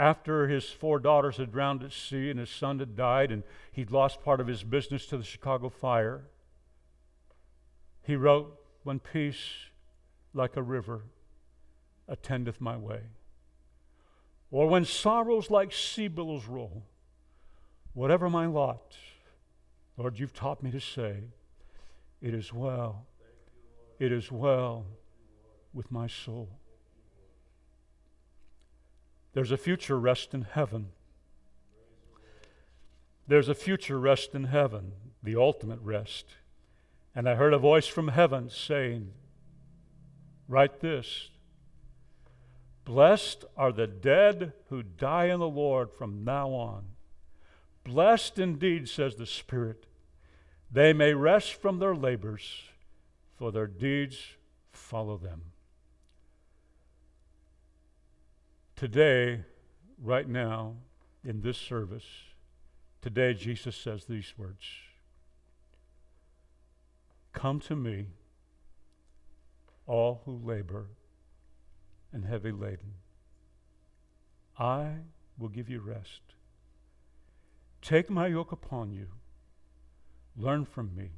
after 0.01 0.47
his 0.47 0.67
four 0.67 0.97
daughters 0.97 1.37
had 1.37 1.51
drowned 1.51 1.83
at 1.83 1.91
sea 1.91 2.31
and 2.31 2.39
his 2.39 2.49
son 2.49 2.79
had 2.79 2.95
died 2.95 3.31
and 3.31 3.43
he'd 3.71 3.91
lost 3.91 4.23
part 4.23 4.41
of 4.41 4.47
his 4.47 4.63
business 4.63 5.05
to 5.05 5.15
the 5.15 5.23
Chicago 5.23 5.69
fire, 5.69 6.23
he 8.01 8.15
wrote, 8.15 8.59
When 8.81 8.97
peace 8.97 9.67
like 10.33 10.57
a 10.57 10.63
river 10.63 11.03
attendeth 12.07 12.59
my 12.59 12.75
way, 12.75 13.01
or 14.49 14.67
when 14.67 14.85
sorrows 14.85 15.51
like 15.51 15.71
sea 15.71 16.07
billows 16.07 16.47
roll, 16.47 16.81
whatever 17.93 18.27
my 18.27 18.47
lot, 18.47 18.95
Lord, 19.97 20.17
you've 20.17 20.33
taught 20.33 20.63
me 20.63 20.71
to 20.71 20.81
say, 20.81 21.25
It 22.23 22.33
is 22.33 22.51
well, 22.51 23.05
it 23.99 24.11
is 24.11 24.31
well 24.31 24.87
with 25.75 25.91
my 25.91 26.07
soul. 26.07 26.49
There's 29.33 29.51
a 29.51 29.57
future 29.57 29.99
rest 29.99 30.33
in 30.33 30.41
heaven. 30.41 30.89
There's 33.27 33.49
a 33.49 33.55
future 33.55 33.99
rest 33.99 34.35
in 34.35 34.45
heaven, 34.45 34.93
the 35.23 35.35
ultimate 35.35 35.79
rest. 35.81 36.25
And 37.15 37.29
I 37.29 37.35
heard 37.35 37.53
a 37.53 37.57
voice 37.57 37.87
from 37.87 38.09
heaven 38.09 38.49
saying, 38.49 39.11
Write 40.47 40.81
this 40.81 41.29
Blessed 42.83 43.45
are 43.55 43.71
the 43.71 43.87
dead 43.87 44.53
who 44.69 44.83
die 44.83 45.25
in 45.25 45.39
the 45.39 45.47
Lord 45.47 45.91
from 45.91 46.23
now 46.23 46.49
on. 46.49 46.85
Blessed 47.83 48.37
indeed, 48.37 48.89
says 48.89 49.15
the 49.15 49.25
Spirit, 49.25 49.85
they 50.71 50.93
may 50.93 51.13
rest 51.13 51.53
from 51.53 51.79
their 51.79 51.95
labors, 51.95 52.63
for 53.37 53.51
their 53.51 53.67
deeds 53.67 54.17
follow 54.71 55.17
them. 55.17 55.41
Today, 58.81 59.43
right 60.01 60.27
now, 60.27 60.73
in 61.23 61.41
this 61.41 61.59
service, 61.59 62.07
today 62.99 63.35
Jesus 63.35 63.75
says 63.75 64.05
these 64.05 64.33
words 64.39 64.65
Come 67.31 67.59
to 67.59 67.75
me, 67.75 68.07
all 69.85 70.23
who 70.25 70.35
labor 70.43 70.87
and 72.11 72.25
heavy 72.25 72.51
laden. 72.51 72.95
I 74.57 74.93
will 75.37 75.49
give 75.49 75.69
you 75.69 75.79
rest. 75.79 76.21
Take 77.83 78.09
my 78.09 78.25
yoke 78.25 78.51
upon 78.51 78.89
you. 78.89 79.09
Learn 80.35 80.65
from 80.65 80.95
me. 80.95 81.11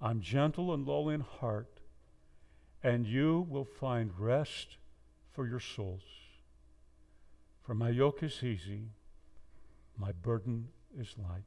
I'm 0.00 0.20
gentle 0.20 0.74
and 0.74 0.84
lowly 0.84 1.14
in 1.14 1.20
heart, 1.20 1.78
and 2.82 3.06
you 3.06 3.46
will 3.48 3.64
find 3.64 4.10
rest 4.18 4.78
for 5.32 5.46
your 5.46 5.60
souls. 5.60 6.02
For 7.62 7.74
my 7.74 7.90
yoke 7.90 8.22
is 8.22 8.42
easy, 8.42 8.88
my 9.96 10.12
burden 10.12 10.68
is 10.98 11.14
light. 11.16 11.44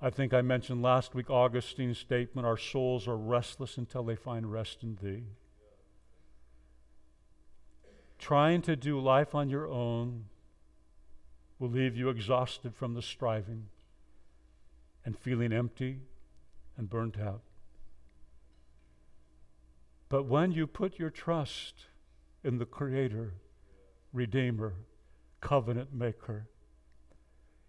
I 0.00 0.10
think 0.10 0.32
I 0.32 0.42
mentioned 0.42 0.80
last 0.80 1.14
week 1.14 1.28
Augustine's 1.28 1.98
statement 1.98 2.46
our 2.46 2.56
souls 2.56 3.08
are 3.08 3.16
restless 3.16 3.76
until 3.76 4.04
they 4.04 4.14
find 4.14 4.50
rest 4.50 4.82
in 4.82 4.96
Thee. 5.02 5.24
Trying 8.18 8.62
to 8.62 8.76
do 8.76 9.00
life 9.00 9.34
on 9.34 9.48
your 9.48 9.68
own 9.68 10.24
will 11.58 11.68
leave 11.68 11.96
you 11.96 12.08
exhausted 12.08 12.74
from 12.74 12.94
the 12.94 13.02
striving 13.02 13.66
and 15.04 15.18
feeling 15.18 15.52
empty 15.52 16.00
and 16.76 16.88
burnt 16.88 17.18
out. 17.18 17.42
But 20.08 20.24
when 20.24 20.52
you 20.52 20.66
put 20.66 20.98
your 20.98 21.10
trust 21.10 21.86
in 22.44 22.58
the 22.58 22.64
Creator, 22.64 23.34
Redeemer, 24.12 24.74
covenant 25.40 25.92
maker. 25.92 26.48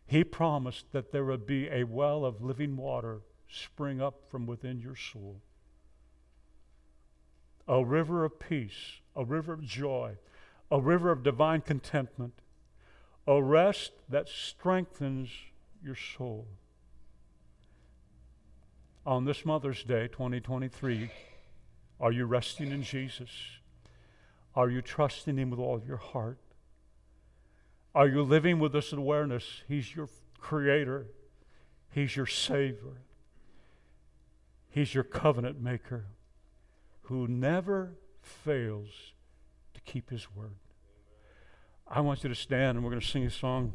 He 0.08 0.24
promised 0.24 0.92
that 0.92 1.12
there 1.12 1.26
would 1.26 1.46
be 1.46 1.68
a 1.68 1.84
well 1.84 2.26
of 2.26 2.42
living 2.42 2.78
water 2.78 3.22
spring 3.48 4.02
up 4.02 4.24
from 4.30 4.46
within 4.46 4.80
your 4.80 4.96
soul. 4.96 5.42
A 7.68 7.84
river 7.84 8.26
of 8.26 8.40
peace, 8.40 9.02
a 9.16 9.24
river 9.24 9.54
of 9.54 9.62
joy, 9.62 10.18
a 10.72 10.80
river 10.80 11.12
of 11.12 11.24
divine 11.24 11.62
contentment, 11.62 12.34
a 13.28 13.42
rest 13.42 13.92
that 14.08 14.28
strengthens 14.28 15.30
your 15.84 15.96
soul. 15.96 16.48
On 19.06 19.26
this 19.26 19.46
Mother's 19.46 19.84
Day, 19.84 20.08
2023, 20.08 21.12
are 22.00 22.12
you 22.12 22.26
resting 22.26 22.72
in 22.72 22.84
Jesus? 22.84 23.30
Are 24.56 24.70
you 24.70 24.82
trusting 24.82 25.38
Him 25.38 25.50
with 25.50 25.60
all 25.60 25.76
of 25.76 25.88
your 25.88 25.98
heart? 25.98 26.38
Are 27.94 28.08
you 28.08 28.22
living 28.22 28.60
with 28.60 28.72
this 28.72 28.94
awareness? 28.94 29.64
He's 29.68 29.96
your 29.96 30.10
creator, 30.40 31.08
He's 31.92 32.16
your 32.16 32.26
Savior, 32.26 33.02
He's 34.70 34.94
your 34.94 35.04
covenant 35.04 35.62
maker 35.62 36.06
who 37.04 37.28
never 37.28 37.94
fails 38.22 39.14
to 39.74 39.82
keep 39.82 40.10
His 40.10 40.34
word. 40.36 40.56
I 41.88 42.02
want 42.02 42.24
you 42.24 42.30
to 42.30 42.36
stand 42.36 42.78
and 42.78 42.84
we're 42.84 42.92
going 42.92 43.02
to 43.02 43.08
sing 43.08 43.26
a 43.26 43.32
song. 43.32 43.74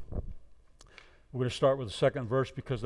We're 1.33 1.41
going 1.41 1.51
to 1.51 1.57
start 1.57 1.79
with 1.79 1.89
the 1.89 1.95
second 1.95 2.29
verse 2.29 2.53
because 2.53 2.81